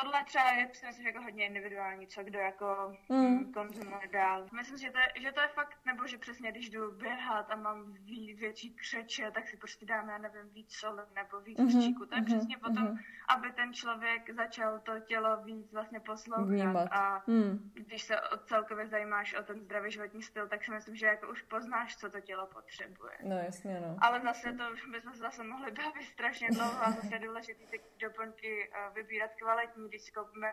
Tohle 0.00 0.24
třeba 0.24 0.50
je 0.50 0.70
myslím, 0.86 1.06
jako 1.06 1.22
hodně 1.22 1.46
individuální, 1.46 2.06
co 2.06 2.22
kdo 2.24 2.38
jako 2.38 2.96
mm. 3.08 3.52
konzumuje 3.52 4.08
dál. 4.12 4.48
Myslím, 4.52 4.78
že 4.78 4.90
to, 4.90 4.98
je, 4.98 5.12
že 5.20 5.32
to 5.32 5.40
je 5.40 5.48
fakt, 5.48 5.78
nebo 5.86 6.06
že 6.06 6.18
přesně 6.18 6.52
když 6.52 6.70
jdu 6.70 6.92
běhat 6.92 7.50
a 7.50 7.56
mám 7.56 7.92
ví, 7.92 8.34
větší 8.34 8.74
křeče, 8.74 9.30
tak 9.30 9.48
si 9.48 9.56
prostě 9.56 9.86
dám, 9.86 10.08
já 10.08 10.18
nevím, 10.18 10.48
víc 10.52 10.74
soli 10.74 11.02
nebo 11.14 11.40
víc 11.40 11.58
mm-hmm. 11.58 11.68
křičíku. 11.68 12.06
To 12.06 12.14
je 12.14 12.20
mm-hmm. 12.20 12.24
přesně 12.24 12.56
potom, 12.58 12.86
mm-hmm. 12.86 12.98
aby 13.28 13.52
ten 13.52 13.72
člověk 13.74 14.30
začal 14.30 14.80
to 14.80 15.00
tělo 15.00 15.42
víc 15.42 15.72
vlastně 15.72 16.00
poslouchat. 16.00 16.48
Vnímat. 16.48 16.88
A 16.92 17.22
mm. 17.26 17.70
když 17.74 18.02
se 18.02 18.16
celkově 18.44 18.86
zajímáš 18.86 19.34
o 19.34 19.42
ten 19.42 19.60
zdravý 19.60 19.90
životní 19.90 20.22
styl, 20.22 20.48
tak 20.48 20.64
si 20.64 20.70
myslím, 20.70 20.96
že 20.96 21.06
jako 21.06 21.30
už 21.30 21.42
poznáš, 21.42 21.96
co 21.96 22.10
to 22.10 22.20
tělo 22.20 22.46
potřebuje. 22.46 23.12
No 23.22 23.36
jasně, 23.38 23.80
no. 23.80 23.96
Ale 24.00 24.20
zase 24.20 24.52
to 24.52 24.64
bychom 24.90 25.12
se 25.12 25.18
zase 25.18 25.44
mohli 25.44 25.70
bavit 25.70 26.04
strašně 26.04 26.48
dlouho 26.50 26.82
a 26.82 26.90
zase 26.90 27.14
je 27.14 27.18
důležité 27.18 27.66
ty 27.66 27.80
doplňky 28.00 28.70
eh, 28.72 28.90
vybírat 28.94 29.30
kvalitní 29.38 29.81
když 29.88 30.02
si 30.02 30.12
koupíme 30.12 30.52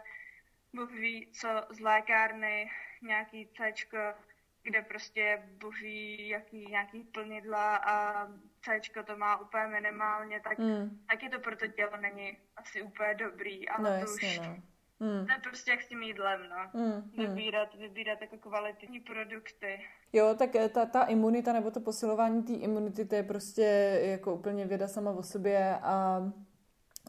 Bůh 0.74 0.92
ví, 0.92 1.32
co 1.32 1.48
z 1.70 1.80
lékárny, 1.80 2.72
nějaký 3.02 3.50
C, 3.58 3.74
kde 4.64 4.82
prostě 4.82 5.44
boží 5.62 6.30
jaký, 6.30 6.66
nějaký 6.66 7.04
plnidla 7.04 7.76
a 7.76 8.28
C 8.62 8.80
to 9.04 9.18
má 9.18 9.42
úplně 9.42 9.68
minimálně, 9.68 10.42
tak 10.44 10.58
mm. 10.58 11.06
taky 11.10 11.30
to 11.30 11.40
pro 11.40 11.56
to 11.56 11.68
tělo 11.68 11.98
není 11.98 12.38
asi 12.58 12.82
úplně 12.82 13.14
dobrý, 13.14 13.70
ale 13.70 13.90
no, 13.90 13.96
to 13.96 14.02
jasně, 14.02 14.40
už... 14.40 14.48
No. 14.48 14.58
Mm. 15.02 15.26
To 15.26 15.32
je 15.32 15.40
prostě 15.44 15.72
jak 15.72 15.82
s 15.82 15.88
tím 15.88 16.02
jídlem, 16.02 16.42
no. 16.50 16.82
Mm, 16.82 17.12
vybírat, 17.18 17.76
mm. 17.76 17.82
vybírat 17.82 18.22
jako 18.22 18.38
kvalitní 18.38 19.00
produkty. 19.00 19.86
Jo, 20.14 20.36
tak 20.40 20.56
eh, 20.56 20.70
ta, 20.70 20.86
ta 20.86 21.04
imunita 21.04 21.54
nebo 21.54 21.72
to 21.72 21.80
posilování 21.80 22.44
té 22.44 22.54
imunity, 22.54 23.06
to 23.06 23.16
je 23.16 23.24
prostě 23.24 24.00
jako 24.04 24.34
úplně 24.34 24.66
věda 24.66 24.88
sama 24.88 25.12
o 25.12 25.24
sobě 25.24 25.80
a 25.82 26.22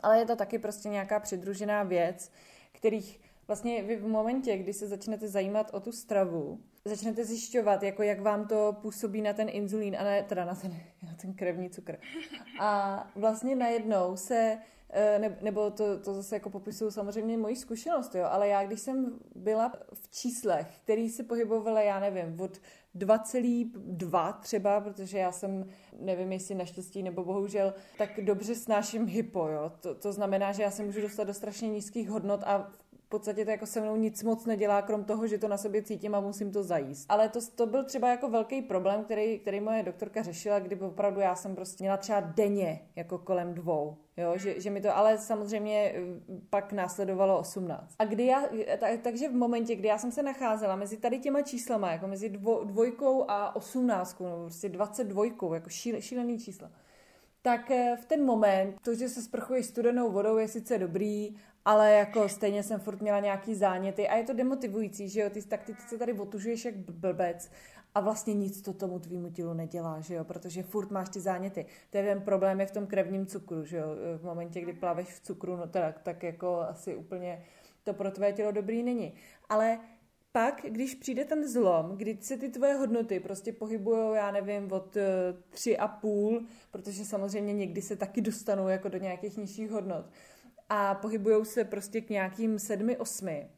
ale 0.01 0.19
je 0.19 0.27
to 0.27 0.37
taky 0.37 0.59
prostě 0.59 0.89
nějaká 0.89 1.21
přidružená 1.21 1.83
věc, 1.83 2.33
kterých 2.73 3.21
vlastně 3.47 3.83
vy 3.83 3.97
v 3.97 4.07
momentě, 4.07 4.59
kdy 4.59 4.73
se 4.73 4.89
začnete 4.89 5.29
zajímat 5.29 5.71
o 5.75 5.81
tu 5.81 5.93
stravu, 5.93 6.61
začnete 6.85 7.25
zjišťovat, 7.25 7.83
jako 7.83 8.03
jak 8.03 8.21
vám 8.21 8.49
to 8.49 8.77
působí 8.83 9.23
na 9.23 9.33
ten 9.33 9.49
inzulín, 9.51 9.97
a 9.97 10.05
ne, 10.05 10.23
teda 10.23 10.45
na 10.45 10.55
ten, 10.55 10.71
na 11.03 11.15
ten 11.23 11.35
krevní 11.35 11.71
cukr. 11.71 11.97
A 12.61 13.11
vlastně 13.17 13.57
najednou 13.57 14.17
se, 14.17 14.59
eh, 14.91 15.19
ne, 15.19 15.39
nebo 15.41 15.71
to, 15.71 16.01
to 16.01 16.15
zase 16.15 16.37
jako 16.37 16.51
popisuju 16.51 16.91
samozřejmě 16.91 17.39
moji 17.39 17.57
zkušenost, 17.57 18.15
jo, 18.15 18.25
ale 18.31 18.49
já 18.49 18.67
když 18.67 18.81
jsem 18.81 19.19
byla 19.35 19.73
v 19.95 20.11
číslech, 20.11 20.67
který 20.83 21.11
se 21.11 21.23
pohybovaly, 21.23 21.87
já 21.87 22.01
nevím, 22.01 22.41
od 22.41 22.61
2,2 22.95 24.33
třeba, 24.41 24.81
protože 24.81 25.19
já 25.19 25.33
jsem, 25.33 25.67
nevím 26.01 26.33
jestli 26.33 26.55
naštěstí 26.55 27.03
nebo 27.03 27.25
bohužel, 27.25 27.75
tak 27.99 28.21
dobře 28.25 28.55
snáším 28.55 29.07
hypo, 29.07 29.49
jo. 29.49 29.73
To, 29.81 29.95
to 29.95 30.13
znamená, 30.13 30.53
že 30.53 30.63
já 30.63 30.71
se 30.71 30.83
můžu 30.83 31.01
dostat 31.01 31.25
do 31.25 31.35
strašně 31.35 31.69
nízkých 31.69 32.11
hodnot 32.11 32.41
a 32.45 32.59
v 32.59 32.90
podstatě 33.11 33.45
to 33.45 33.51
jako 33.51 33.67
se 33.67 33.81
mnou 33.81 33.97
nic 33.97 34.23
moc 34.23 34.47
nedělá, 34.47 34.83
krom 34.83 35.05
toho, 35.05 35.27
že 35.27 35.39
to 35.39 35.49
na 35.49 35.57
sobě 35.57 35.83
cítím 35.83 36.15
a 36.15 36.21
musím 36.21 36.53
to 36.53 36.63
zajíst. 36.63 37.07
Ale 37.09 37.29
to, 37.29 37.41
to 37.55 37.67
byl 37.67 37.85
třeba 37.85 38.09
jako 38.09 38.29
velký 38.29 38.63
problém, 38.63 39.05
který, 39.05 39.39
který 39.39 39.61
moje 39.61 39.83
doktorka 39.83 40.23
řešila, 40.23 40.59
kdyby 40.59 40.85
opravdu 40.85 41.21
já 41.21 41.35
jsem 41.35 41.55
prostě 41.55 41.85
měla 41.85 41.97
třeba 41.97 42.21
denně 42.21 42.81
jako 42.97 43.19
kolem 43.19 43.55
dvou. 43.55 43.97
Jo, 44.17 44.33
že, 44.37 44.61
že 44.61 44.71
mi 44.71 44.81
to, 44.81 44.97
ale 44.97 45.19
samozřejmě 45.19 45.93
eh, 45.95 46.01
pak 46.51 46.73
následovalo 46.73 47.39
18. 47.39 47.95
A 47.99 48.05
kdy 48.05 48.27
já, 48.27 48.43
tak, 48.79 49.01
takže 49.03 49.29
v 49.29 49.35
momentě, 49.35 49.77
kdy 49.77 49.89
já 49.89 49.99
jsem 49.99 50.13
se 50.13 50.23
nacházela 50.23 50.77
mezi 50.77 50.97
tady 50.97 51.19
těma 51.19 51.43
číslama, 51.43 51.93
jako 51.93 52.09
mezi 52.09 52.29
dvo, 52.29 52.65
dvojkou 52.65 53.31
a 53.31 53.57
osmnáctkou, 53.57 54.25
nebo 54.25 54.43
prostě 54.43 54.69
22, 54.69 55.25
jako 55.55 55.71
šíle, 55.71 56.03
šílený 56.03 56.39
čísla, 56.39 56.71
tak 57.43 57.71
eh, 57.71 57.97
v 58.01 58.05
ten 58.05 58.25
moment 58.25 58.77
to, 58.85 58.95
že 58.95 59.09
se 59.09 59.23
sprchuješ 59.23 59.67
studenou 59.67 60.11
vodou, 60.11 60.37
je 60.37 60.49
sice 60.49 60.79
dobrý, 60.79 61.37
ale 61.65 61.93
jako 61.93 62.29
stejně 62.29 62.63
jsem 62.63 62.81
furt 62.81 63.01
měla 63.01 63.21
nějaký 63.21 63.55
záněty 63.55 64.09
a 64.09 64.17
je 64.17 64.25
to 64.25 64.33
demotivující, 64.33 65.09
že 65.09 65.21
jo, 65.21 65.31
ty, 65.31 65.43
tak 65.43 65.65
ty 65.65 65.75
se 65.89 65.99
tady 65.99 66.13
otužuješ 66.13 66.65
jak 66.65 66.77
blbec 66.77 67.51
a 67.95 68.01
vlastně 68.01 68.35
nic 68.35 68.63
to 68.63 68.73
tomu 68.73 68.99
tvýmu 68.99 69.31
tělu 69.31 69.55
nedělá, 69.55 70.01
že 70.01 70.15
jo, 70.15 70.25
protože 70.25 70.63
furt 70.63 70.91
máš 70.91 71.09
ty 71.09 71.21
záněty. 71.21 71.67
To 71.91 71.99
je 71.99 72.05
ten 72.05 72.23
problém 72.23 72.61
je 72.61 72.67
v 72.67 72.71
tom 72.71 72.87
krevním 72.87 73.27
cukru, 73.27 73.65
že 73.65 73.77
jo, 73.77 73.87
v 74.19 74.25
momentě, 74.25 74.61
kdy 74.61 74.73
plaveš 74.73 75.09
v 75.09 75.21
cukru, 75.21 75.57
no 75.57 75.67
tak, 75.67 75.99
tak 75.99 76.23
jako 76.23 76.61
asi 76.61 76.97
úplně 76.97 77.45
to 77.85 77.95
pro 77.95 78.11
tvé 78.11 78.33
tělo 78.33 78.53
dobrý 78.53 78.83
není. 78.83 79.15
Ale 79.49 79.79
pak, 80.33 80.61
když 80.69 80.95
přijde 80.95 81.25
ten 81.25 81.49
zlom, 81.49 81.97
kdy 81.97 82.19
se 82.21 82.37
ty 82.37 82.49
tvoje 82.49 82.75
hodnoty 82.75 83.21
prostě 83.21 83.53
pohybují, 83.53 84.17
já 84.17 84.31
nevím, 84.31 84.73
od 84.73 84.97
uh, 84.97 85.03
tři 85.51 85.79
a 85.79 85.89
půl, 85.89 86.47
protože 86.71 87.05
samozřejmě 87.05 87.55
někdy 87.55 87.83
se 87.83 87.97
taky 87.97 88.21
dostanou 88.21 88.69
jako 88.69 88.89
do 88.89 88.99
nějakých 88.99 89.37
nižších 89.37 89.71
hodnot 89.71 90.07
a 90.73 90.95
pohybují 90.95 91.45
se 91.45 91.65
prostě 91.65 92.01
k 92.01 92.11
nějakým 92.11 92.59
sedmi, 92.59 92.97
osmi, 92.97 93.51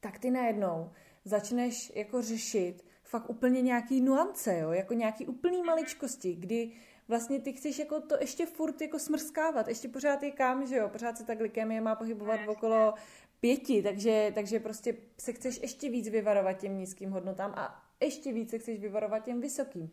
tak 0.00 0.18
ty 0.18 0.30
najednou 0.30 0.90
začneš 1.24 1.92
jako 1.94 2.22
řešit 2.22 2.84
fakt 3.04 3.30
úplně 3.30 3.62
nějaký 3.62 4.00
nuance, 4.00 4.58
jo? 4.58 4.70
jako 4.70 4.94
nějaký 4.94 5.26
úplný 5.26 5.62
maličkosti, 5.62 6.34
kdy 6.34 6.72
vlastně 7.08 7.40
ty 7.40 7.52
chceš 7.52 7.78
jako 7.78 8.00
to 8.00 8.16
ještě 8.20 8.46
furt 8.46 8.80
jako 8.80 8.98
smrskávat, 8.98 9.68
ještě 9.68 9.88
pořád 9.88 10.22
je 10.22 10.30
kam, 10.30 10.66
že 10.66 10.76
jo, 10.76 10.88
pořád 10.88 11.18
se 11.18 11.24
ta 11.24 11.34
glykemie 11.34 11.80
má 11.80 11.94
pohybovat 11.94 12.40
v 12.46 12.48
okolo 12.48 12.94
pěti, 13.40 13.82
takže, 13.82 14.32
takže 14.34 14.60
prostě 14.60 14.96
se 15.18 15.32
chceš 15.32 15.62
ještě 15.62 15.90
víc 15.90 16.08
vyvarovat 16.08 16.58
těm 16.58 16.76
nízkým 16.76 17.10
hodnotám 17.10 17.52
a 17.56 17.84
ještě 18.00 18.32
víc 18.32 18.50
se 18.50 18.58
chceš 18.58 18.80
vyvarovat 18.80 19.24
těm 19.24 19.40
vysokým. 19.40 19.90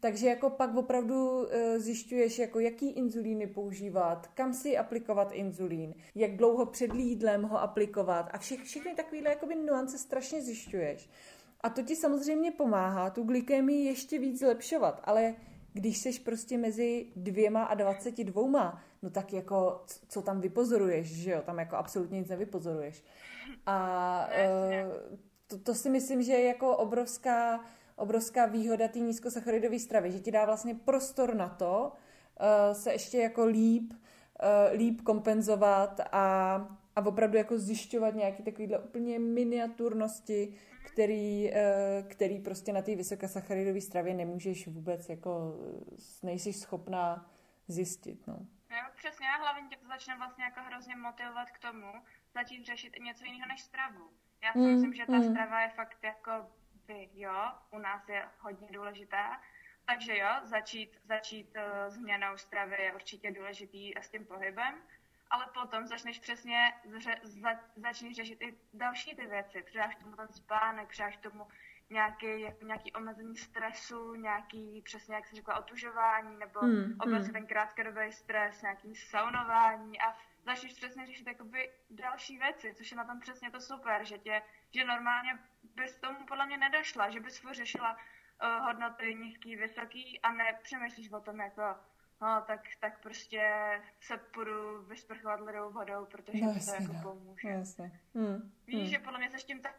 Takže 0.00 0.26
jako 0.26 0.50
pak 0.50 0.76
opravdu 0.76 1.40
uh, 1.40 1.46
zjišťuješ, 1.76 2.38
jako 2.38 2.60
jaký 2.60 2.90
inzulíny 2.90 3.46
používat, 3.46 4.26
kam 4.26 4.54
si 4.54 4.76
aplikovat 4.76 5.32
inzulín, 5.32 5.94
jak 6.14 6.36
dlouho 6.36 6.66
před 6.66 6.94
jídlem 6.94 7.42
ho 7.42 7.60
aplikovat 7.60 8.28
a 8.32 8.38
vše, 8.38 8.56
všechny 8.56 8.94
takovéhle 8.94 9.30
jakoby 9.30 9.54
nuance 9.54 9.98
strašně 9.98 10.42
zjišťuješ. 10.42 11.10
A 11.60 11.70
to 11.70 11.82
ti 11.82 11.96
samozřejmě 11.96 12.50
pomáhá 12.50 13.10
tu 13.10 13.22
glykemii 13.22 13.84
ještě 13.84 14.18
víc 14.18 14.38
zlepšovat, 14.38 15.00
ale 15.04 15.34
když 15.72 15.98
seš 15.98 16.18
prostě 16.18 16.58
mezi 16.58 17.06
dvěma 17.16 17.64
a 17.64 17.74
dvaceti 17.74 18.24
dvouma, 18.24 18.82
no 19.02 19.10
tak 19.10 19.32
jako, 19.32 19.84
co 20.08 20.22
tam 20.22 20.40
vypozoruješ, 20.40 21.06
že 21.06 21.30
jo, 21.30 21.42
tam 21.42 21.58
jako 21.58 21.76
absolutně 21.76 22.18
nic 22.18 22.28
nevypozoruješ. 22.28 23.04
A 23.66 24.28
uh, 24.86 24.96
to, 25.46 25.58
to 25.58 25.74
si 25.74 25.90
myslím, 25.90 26.22
že 26.22 26.32
je 26.32 26.44
jako 26.44 26.76
obrovská, 26.76 27.64
obrovská 27.96 28.46
výhoda 28.46 28.88
té 28.88 28.98
nízkosacharidové 28.98 29.78
stravy, 29.78 30.12
že 30.12 30.20
ti 30.20 30.30
dá 30.30 30.44
vlastně 30.44 30.74
prostor 30.74 31.34
na 31.34 31.48
to 31.48 31.92
uh, 32.40 32.74
se 32.74 32.92
ještě 32.92 33.18
jako 33.18 33.44
líp, 33.44 33.92
uh, 33.92 34.78
líp 34.78 35.00
kompenzovat 35.00 36.00
a, 36.12 36.54
a 36.96 37.06
opravdu 37.06 37.36
jako 37.36 37.58
zjišťovat 37.58 38.14
nějaké 38.14 38.42
takovéhle 38.42 38.78
úplně 38.78 39.18
miniaturnosti, 39.18 40.54
který, 40.96 41.50
eh, 41.54 42.04
který 42.08 42.38
prostě 42.40 42.72
na 42.72 42.82
té 42.82 42.94
vysokosacharidové 42.96 43.80
stravě 43.80 44.14
nemůžeš 44.14 44.68
vůbec 44.68 45.08
jako, 45.08 45.30
nejsi 46.22 46.52
schopná 46.52 47.30
zjistit, 47.68 48.26
no. 48.26 48.38
Jo, 48.70 48.82
přesně, 48.96 49.26
a 49.26 49.42
hlavně 49.42 49.68
tě 49.68 49.76
to 49.76 49.88
začne 49.88 50.16
vlastně 50.16 50.44
jako 50.44 50.60
hrozně 50.60 50.96
motivovat 50.96 51.50
k 51.50 51.58
tomu, 51.58 51.92
začít 52.34 52.64
řešit 52.64 52.92
i 52.96 53.02
něco 53.02 53.24
jiného 53.24 53.48
než 53.48 53.60
stravu. 53.62 54.10
Já 54.44 54.52
si 54.52 54.58
mm, 54.58 54.72
myslím, 54.72 54.94
že 54.94 55.06
ta 55.06 55.12
mm. 55.12 55.30
strava 55.30 55.60
je 55.60 55.68
fakt 55.68 56.04
jako 56.04 56.32
by, 56.86 57.08
jo, 57.14 57.52
u 57.70 57.78
nás 57.78 58.08
je 58.08 58.28
hodně 58.38 58.68
důležitá, 58.70 59.40
takže 59.86 60.18
jo, 60.18 60.28
začít, 60.42 61.00
začít 61.04 61.56
uh, 61.56 61.88
změnou 61.88 62.36
stravy 62.36 62.82
je 62.82 62.94
určitě 62.94 63.30
důležitý 63.30 63.96
a 63.96 64.02
s 64.02 64.10
tím 64.10 64.26
pohybem, 64.26 64.74
ale 65.30 65.46
potom 65.54 65.86
začneš 65.86 66.18
přesně, 66.18 66.72
ře, 66.96 67.20
za, 67.22 67.50
začneš 67.76 68.16
řešit 68.16 68.42
i 68.42 68.58
další 68.74 69.16
ty 69.16 69.26
věci. 69.26 69.62
Přidáš 69.62 69.96
tomu 69.96 70.16
ten 70.16 70.28
spánek, 70.28 70.88
přidáš 70.88 71.16
tomu 71.16 71.46
nějaký, 71.90 72.26
nějaký 72.62 72.92
omezení 72.92 73.36
stresu, 73.36 74.14
nějaký, 74.14 74.82
přesně 74.82 75.14
jak 75.14 75.26
jsi 75.26 75.36
řekla, 75.36 75.58
otužování, 75.58 76.36
nebo 76.38 76.60
hmm, 76.60 76.96
obecně 77.00 77.24
hmm. 77.24 77.32
ten 77.32 77.46
krátkodobý 77.46 78.12
stres, 78.12 78.62
nějaký 78.62 78.94
saunování 78.94 80.00
a 80.00 80.16
začneš 80.44 80.72
přesně 80.72 81.06
řešit 81.06 81.26
jakoby 81.26 81.70
další 81.90 82.38
věci, 82.38 82.74
což 82.74 82.90
je 82.90 82.96
na 82.96 83.04
tom 83.04 83.20
přesně 83.20 83.50
to 83.50 83.60
super, 83.60 84.04
že 84.04 84.18
tě, 84.18 84.42
že 84.74 84.84
normálně 84.84 85.38
bys 85.76 85.98
tomu 85.98 86.26
podle 86.26 86.46
mě 86.46 86.56
nedošla, 86.56 87.10
že 87.10 87.20
bys 87.20 87.42
řešila 87.52 87.96
uh, 87.96 88.66
hodnoty 88.66 89.14
nízký, 89.14 89.56
vysoký 89.56 90.20
a 90.20 90.32
nepřemýšlíš 90.32 91.12
o 91.12 91.20
tom 91.20 91.40
jako 91.40 91.62
no 92.20 92.44
tak, 92.46 92.60
tak 92.80 93.02
prostě 93.02 93.52
se 94.00 94.16
půjdu 94.16 94.82
vysprchovat 94.82 95.40
ledovou 95.40 95.72
vodou, 95.72 96.06
protože 96.06 96.44
no, 96.44 96.52
jasně, 96.52 96.76
to 96.76 96.82
jako 96.82 96.92
no. 96.92 97.02
pomůže. 97.02 97.48
Jasně. 97.48 98.00
Hmm. 98.14 98.52
Víš, 98.66 98.80
hmm. 98.80 98.90
že 98.90 98.98
podle 98.98 99.18
mě 99.18 99.30
se 99.30 99.36
tím 99.36 99.60
tak, 99.60 99.74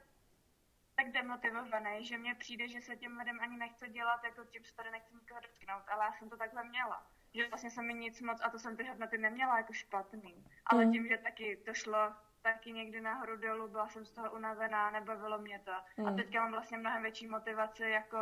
tak 0.96 1.12
demotivovaný, 1.12 2.06
že 2.06 2.18
mně 2.18 2.36
přijde, 2.36 2.68
že 2.68 2.82
se 2.82 2.96
těm 2.96 3.18
lidem 3.18 3.40
ani 3.42 3.58
nechce 3.58 3.90
dělat, 3.90 4.24
jako 4.24 4.46
tím 4.46 4.64
se 4.64 4.76
tady 4.76 4.92
nechci 4.92 5.16
nikoho 5.16 5.40
dotknout, 5.40 5.84
ale 5.88 6.06
já 6.06 6.14
jsem 6.14 6.30
to 6.30 6.38
takhle 6.38 6.64
měla. 6.64 7.08
Že 7.34 7.48
vlastně 7.48 7.72
jsem 7.72 7.88
mi 7.88 7.94
nic 7.94 8.22
moc, 8.22 8.42
a 8.44 8.50
to 8.50 8.60
jsem 8.60 8.78
ty 8.78 8.84
hodnoty 8.84 9.18
neměla 9.18 9.58
jako 9.58 9.74
špatný. 9.74 10.46
Ale 10.66 10.84
hmm. 10.84 10.94
tím, 10.94 11.08
že 11.08 11.18
taky 11.18 11.58
to 11.66 11.74
šlo 11.74 12.16
taky 12.54 12.74
někdy 12.74 13.02
nahoru 13.02 13.38
dolů, 13.38 13.68
byla 13.68 13.88
jsem 13.88 14.06
z 14.06 14.12
toho 14.12 14.32
unavená, 14.32 14.92
nebavilo 14.92 15.40
mě 15.40 15.60
to. 15.66 15.72
Hmm. 15.98 16.08
A 16.08 16.12
teďka 16.12 16.42
mám 16.42 16.52
vlastně 16.52 16.78
mnohem 16.78 17.02
větší 17.02 17.28
motivaci, 17.28 17.84
jako, 17.84 18.18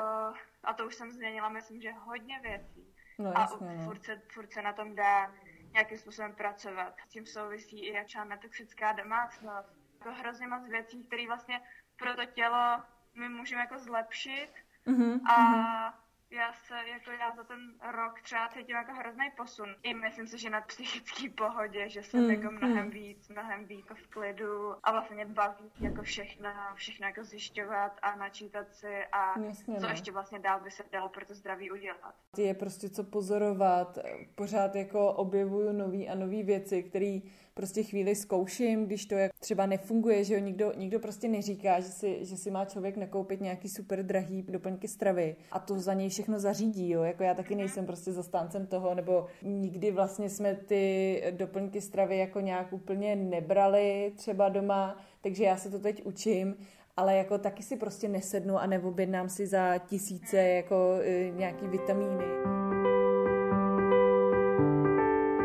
a 0.63 0.73
to 0.73 0.85
už 0.85 0.95
jsem 0.95 1.11
změnila, 1.11 1.49
myslím, 1.49 1.81
že 1.81 1.91
hodně 1.91 2.39
věcí. 2.39 2.95
No, 3.19 3.33
jasně, 3.39 3.69
a 3.69 3.73
no. 3.73 3.83
furt, 3.83 4.03
se, 4.03 4.21
furt 4.31 4.51
se 4.51 4.61
na 4.61 4.73
tom 4.73 4.95
dá 4.95 5.31
nějakým 5.73 5.97
způsobem 5.97 6.35
pracovat. 6.35 6.93
S 7.05 7.09
tím 7.09 7.25
souvisí 7.25 7.85
i 7.85 7.93
jak 7.93 8.05
třeba 8.05 8.23
netoxická 8.23 8.91
domácnost. 8.91 9.69
Jako 9.99 10.11
hrozně 10.11 10.47
moc 10.47 10.67
věcí, 10.67 11.03
které 11.03 11.27
vlastně 11.27 11.61
pro 11.95 12.15
to 12.15 12.25
tělo 12.25 12.83
my 13.15 13.29
můžeme 13.29 13.61
jako 13.61 13.79
zlepšit 13.79 14.49
mm-hmm, 14.87 15.19
a 15.29 15.35
mm-hmm 15.35 16.04
já 16.35 16.53
se, 16.53 16.73
jako 16.89 17.11
já 17.11 17.35
za 17.35 17.43
ten 17.43 17.59
rok 17.91 18.21
třeba 18.21 18.47
cítím 18.47 18.75
jako 18.75 18.93
hrozný 18.93 19.31
posun. 19.37 19.75
I 19.83 19.93
myslím 19.93 20.27
si, 20.27 20.37
že 20.37 20.49
na 20.49 20.61
psychický 20.61 21.29
pohodě, 21.29 21.89
že 21.89 22.03
jsem 22.03 22.23
mm, 22.23 22.29
jako 22.29 22.51
mnohem 22.51 22.85
mm. 22.85 22.91
víc, 22.91 23.29
mnohem 23.29 23.65
víc 23.65 23.85
jako 23.89 23.95
v 23.95 24.07
klidu 24.07 24.75
a 24.83 24.91
vlastně 24.91 25.25
baví 25.25 25.71
jako 25.79 26.01
všechno, 26.01 26.49
všechno 26.75 27.07
jako 27.07 27.23
zjišťovat 27.23 27.91
a 28.01 28.15
načítat 28.15 28.73
si 28.73 29.03
a 29.11 29.39
Jasně, 29.39 29.75
co 29.75 29.81
no. 29.81 29.89
ještě 29.89 30.11
vlastně 30.11 30.39
dál 30.39 30.59
by 30.59 30.71
se 30.71 30.83
dalo 30.91 31.09
pro 31.09 31.25
to 31.25 31.35
zdraví 31.35 31.71
udělat. 31.71 32.15
Je 32.37 32.53
prostě 32.53 32.89
co 32.89 33.03
pozorovat, 33.03 33.97
pořád 34.35 34.75
jako 34.75 35.13
objevuju 35.13 35.71
nový 35.71 36.09
a 36.09 36.15
nový 36.15 36.43
věci, 36.43 36.83
které 36.83 37.19
prostě 37.57 37.83
chvíli 37.83 38.15
zkouším, 38.15 38.85
když 38.85 39.05
to 39.05 39.15
jak 39.15 39.31
třeba 39.39 39.65
nefunguje, 39.65 40.23
že 40.23 40.33
jo, 40.33 40.39
nikdo, 40.39 40.71
nikdo 40.77 40.99
prostě 40.99 41.27
neříká, 41.27 41.79
že 41.79 41.87
si, 41.87 42.25
že 42.25 42.37
si 42.37 42.51
má 42.51 42.65
člověk 42.65 42.97
nakoupit 42.97 43.41
nějaký 43.41 43.69
super 43.69 44.03
drahý 44.03 44.41
doplňky 44.41 44.87
stravy 44.87 45.35
a 45.51 45.59
to 45.59 45.79
za 45.79 45.93
něj 45.93 46.09
všechno 46.09 46.39
zařídí, 46.39 46.89
jo, 46.89 47.03
jako 47.03 47.23
já 47.23 47.33
taky 47.33 47.55
nejsem 47.55 47.85
prostě 47.85 48.11
zastáncem 48.11 48.67
toho, 48.67 48.95
nebo 48.95 49.25
nikdy 49.43 49.91
vlastně 49.91 50.29
jsme 50.29 50.55
ty 50.55 51.23
doplňky 51.31 51.81
stravy 51.81 52.17
jako 52.17 52.39
nějak 52.39 52.73
úplně 52.73 53.15
nebrali 53.15 54.13
třeba 54.15 54.49
doma, 54.49 54.97
takže 55.21 55.43
já 55.43 55.57
se 55.57 55.69
to 55.69 55.79
teď 55.79 56.05
učím 56.05 56.55
ale 56.97 57.15
jako 57.15 57.37
taky 57.37 57.63
si 57.63 57.77
prostě 57.77 58.07
nesednu 58.07 58.57
a 58.57 58.65
neobjednám 58.65 59.29
si 59.29 59.47
za 59.47 59.77
tisíce 59.77 60.37
jako 60.37 60.99
e, 61.01 61.29
nějaký 61.29 61.67
vitamíny. 61.67 62.25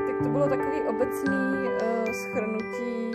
Tak 0.06 0.22
to 0.22 0.28
bylo 0.28 0.48
takový 0.48 0.80
obecný 0.88 1.60
schrnutí 2.12 3.10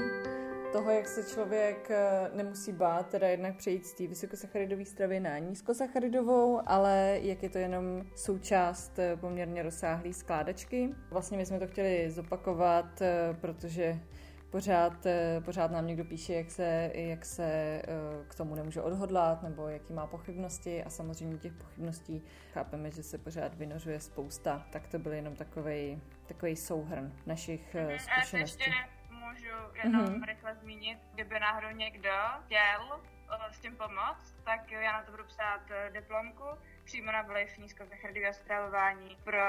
toho, 0.71 0.91
jak 0.91 1.07
se 1.07 1.23
člověk 1.23 1.91
e, 1.91 2.29
nemusí 2.33 2.71
bát, 2.71 3.09
teda 3.09 3.27
jednak 3.27 3.55
přejít 3.55 3.85
z 3.85 3.93
té 3.93 4.07
vysokosacharidové 4.07 4.85
stravy 4.85 5.19
na 5.19 5.37
nízkosacharidovou, 5.37 6.61
ale 6.65 7.19
jak 7.21 7.43
je 7.43 7.49
to 7.49 7.57
jenom 7.57 8.05
součást 8.15 8.99
poměrně 9.15 9.63
rozsáhlé 9.63 10.13
skládačky. 10.13 10.89
Vlastně 11.11 11.37
my 11.37 11.45
jsme 11.45 11.59
to 11.59 11.67
chtěli 11.67 12.11
zopakovat, 12.11 13.01
protože 13.41 13.99
pořád, 14.55 15.05
eh, 15.05 15.41
pořád 15.45 15.71
nám 15.71 15.87
někdo 15.87 16.05
píše, 16.05 16.33
jak 16.33 16.51
se, 16.51 16.91
jak 16.93 17.25
se 17.25 17.43
eh, 17.43 17.83
k 18.27 18.35
tomu 18.35 18.55
nemůže 18.55 18.81
odhodlat, 18.81 19.43
nebo 19.43 19.67
jaký 19.67 19.93
má 19.93 20.07
pochybnosti 20.07 20.83
a 20.83 20.89
samozřejmě 20.89 21.37
těch 21.37 21.53
pochybností 21.53 22.23
chápeme, 22.53 22.91
že 22.91 23.03
se 23.03 23.17
pořád 23.17 23.55
vynořuje 23.55 23.99
spousta, 23.99 24.65
tak 24.71 24.87
to 24.87 24.99
byl 24.99 25.13
jenom 25.13 25.35
takový 25.35 26.01
takový 26.27 26.55
souhrn 26.55 27.13
našich 27.25 27.75
mm-hmm. 27.75 27.97
zkušeností. 27.97 28.63
ještě 28.63 28.71
můžu 29.09 29.55
jenom 29.83 30.05
mm-hmm. 30.05 30.25
rychle 30.25 30.55
zmínit, 30.55 30.99
kdyby 31.13 31.39
náhodou 31.39 31.69
někdo 31.75 32.15
chtěl 32.45 33.01
s 33.51 33.59
tím 33.59 33.75
pomoct, 33.75 34.35
tak 34.43 34.71
já 34.71 34.91
na 34.91 35.03
to 35.03 35.11
budu 35.11 35.23
psát 35.23 35.61
diplomku, 35.93 36.45
přímo 36.85 37.11
na 37.11 37.21
vliv 37.21 37.57
nízkosacharidového 37.57 38.33
stravování 38.33 39.17
pro 39.23 39.39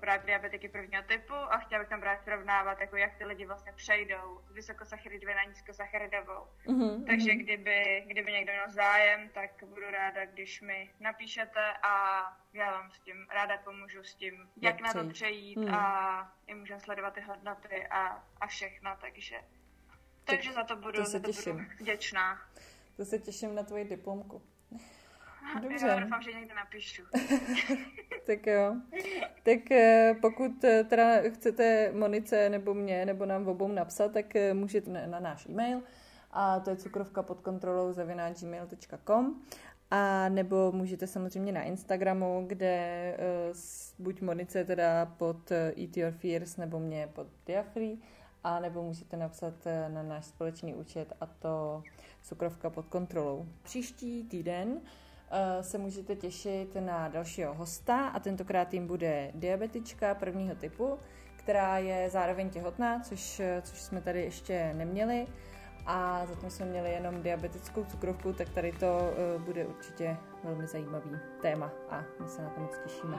právě 0.00 0.26
diabetiky 0.26 0.68
prvního 0.68 1.02
typu 1.02 1.34
a 1.34 1.58
chtěla 1.58 1.80
bych 1.80 1.88
tam 1.88 2.00
právě 2.00 2.22
srovnávat, 2.24 2.80
jako 2.80 2.96
jak 2.96 3.18
ty 3.18 3.24
lidi 3.24 3.46
vlastně 3.46 3.72
přejdou 3.72 4.40
z 4.46 4.52
vysokosacharidové 4.52 5.34
na 5.34 5.44
nízkosacharidovou. 5.44 6.46
Mm-hmm. 6.66 7.04
Takže 7.06 7.34
kdyby, 7.34 8.04
kdyby 8.06 8.32
někdo 8.32 8.52
měl 8.52 8.70
zájem, 8.70 9.28
tak 9.28 9.50
budu 9.66 9.90
ráda, 9.90 10.24
když 10.24 10.60
mi 10.60 10.90
napíšete 11.00 11.60
a 11.82 12.22
já 12.52 12.70
vám 12.70 12.90
s 12.90 13.00
tím 13.00 13.26
ráda 13.30 13.58
pomůžu 13.58 14.02
s 14.02 14.14
tím, 14.14 14.48
jak, 14.56 14.80
jak 14.80 14.94
na 14.94 15.02
to 15.02 15.08
přejít 15.08 15.58
mm. 15.58 15.74
a 15.74 16.32
i 16.46 16.54
můžeme 16.54 16.80
sledovat 16.80 17.14
ty 17.14 17.20
hodnoty 17.20 17.86
a, 17.90 18.24
a 18.40 18.46
všechno, 18.46 18.96
takže 19.00 19.36
takže 20.24 20.52
za 20.52 20.64
to 20.64 20.76
budu, 20.76 20.92
to 20.92 21.04
se 21.04 21.20
těším. 21.20 21.52
budu 21.52 21.66
vděčná. 21.80 22.38
To 22.96 23.04
se 23.04 23.18
těším 23.18 23.54
na 23.54 23.62
tvoji 23.62 23.84
diplomku. 23.84 24.42
Dobře. 25.62 25.86
Já 25.86 26.00
doufám, 26.00 26.22
že 26.22 26.32
někde 26.32 26.54
napíšu. 26.54 27.02
tak 28.26 28.46
jo. 28.46 28.76
Tak 29.42 29.70
eh, 29.70 30.14
pokud 30.20 30.64
eh, 30.64 30.84
teda 30.84 31.30
chcete 31.30 31.92
Monice 31.92 32.48
nebo 32.50 32.74
mě, 32.74 33.06
nebo 33.06 33.26
nám 33.26 33.48
obou 33.48 33.68
napsat, 33.68 34.12
tak 34.12 34.36
eh, 34.36 34.54
můžete 34.54 35.06
na 35.06 35.20
náš 35.20 35.46
e-mail 35.46 35.82
a 36.30 36.60
to 36.60 36.70
je 36.70 36.76
cukrovka 36.76 37.22
pod 37.22 37.40
kontrolou 37.40 37.94
gmail.com 38.40 39.42
a 39.90 40.28
nebo 40.28 40.72
můžete 40.72 41.06
samozřejmě 41.06 41.52
na 41.52 41.62
Instagramu, 41.62 42.44
kde 42.46 43.16
buď 43.98 44.20
Monice 44.20 44.64
teda 44.64 45.06
pod 45.06 45.52
Eat 45.52 45.96
Your 45.96 46.12
Fears 46.12 46.56
nebo 46.56 46.78
mě 46.78 47.08
pod 47.12 47.26
Diafree 47.46 47.96
a 48.44 48.60
nebo 48.60 48.82
můžete 48.82 49.16
napsat 49.16 49.54
na 49.88 50.02
náš 50.02 50.26
společný 50.26 50.74
účet 50.74 51.12
a 51.20 51.26
to 51.26 51.82
cukrovka 52.22 52.70
pod 52.70 52.86
kontrolou. 52.86 53.46
Příští 53.62 54.24
týden 54.24 54.80
se 55.60 55.78
můžete 55.78 56.16
těšit 56.16 56.76
na 56.80 57.08
dalšího 57.08 57.54
hosta 57.54 58.08
a 58.08 58.20
tentokrát 58.20 58.74
jim 58.74 58.86
bude 58.86 59.30
diabetička 59.34 60.14
prvního 60.14 60.54
typu, 60.54 60.98
která 61.36 61.78
je 61.78 62.10
zároveň 62.10 62.50
těhotná, 62.50 63.00
což, 63.00 63.40
eh, 63.40 63.62
což 63.62 63.80
jsme 63.80 64.00
tady 64.00 64.22
ještě 64.22 64.74
neměli 64.74 65.26
a 65.86 66.26
zatím 66.26 66.50
jsme 66.50 66.66
měli 66.66 66.90
jenom 66.90 67.22
diabetickou 67.22 67.84
cukrovku, 67.84 68.32
tak 68.32 68.48
tady 68.48 68.72
to 68.72 69.14
bude 69.38 69.66
určitě 69.66 70.16
velmi 70.44 70.66
zajímavý 70.66 71.10
téma 71.42 71.72
a 71.90 72.04
my 72.22 72.28
se 72.28 72.42
na 72.42 72.50
to 72.50 72.60
moc 72.60 72.78
těšíme. 72.84 73.16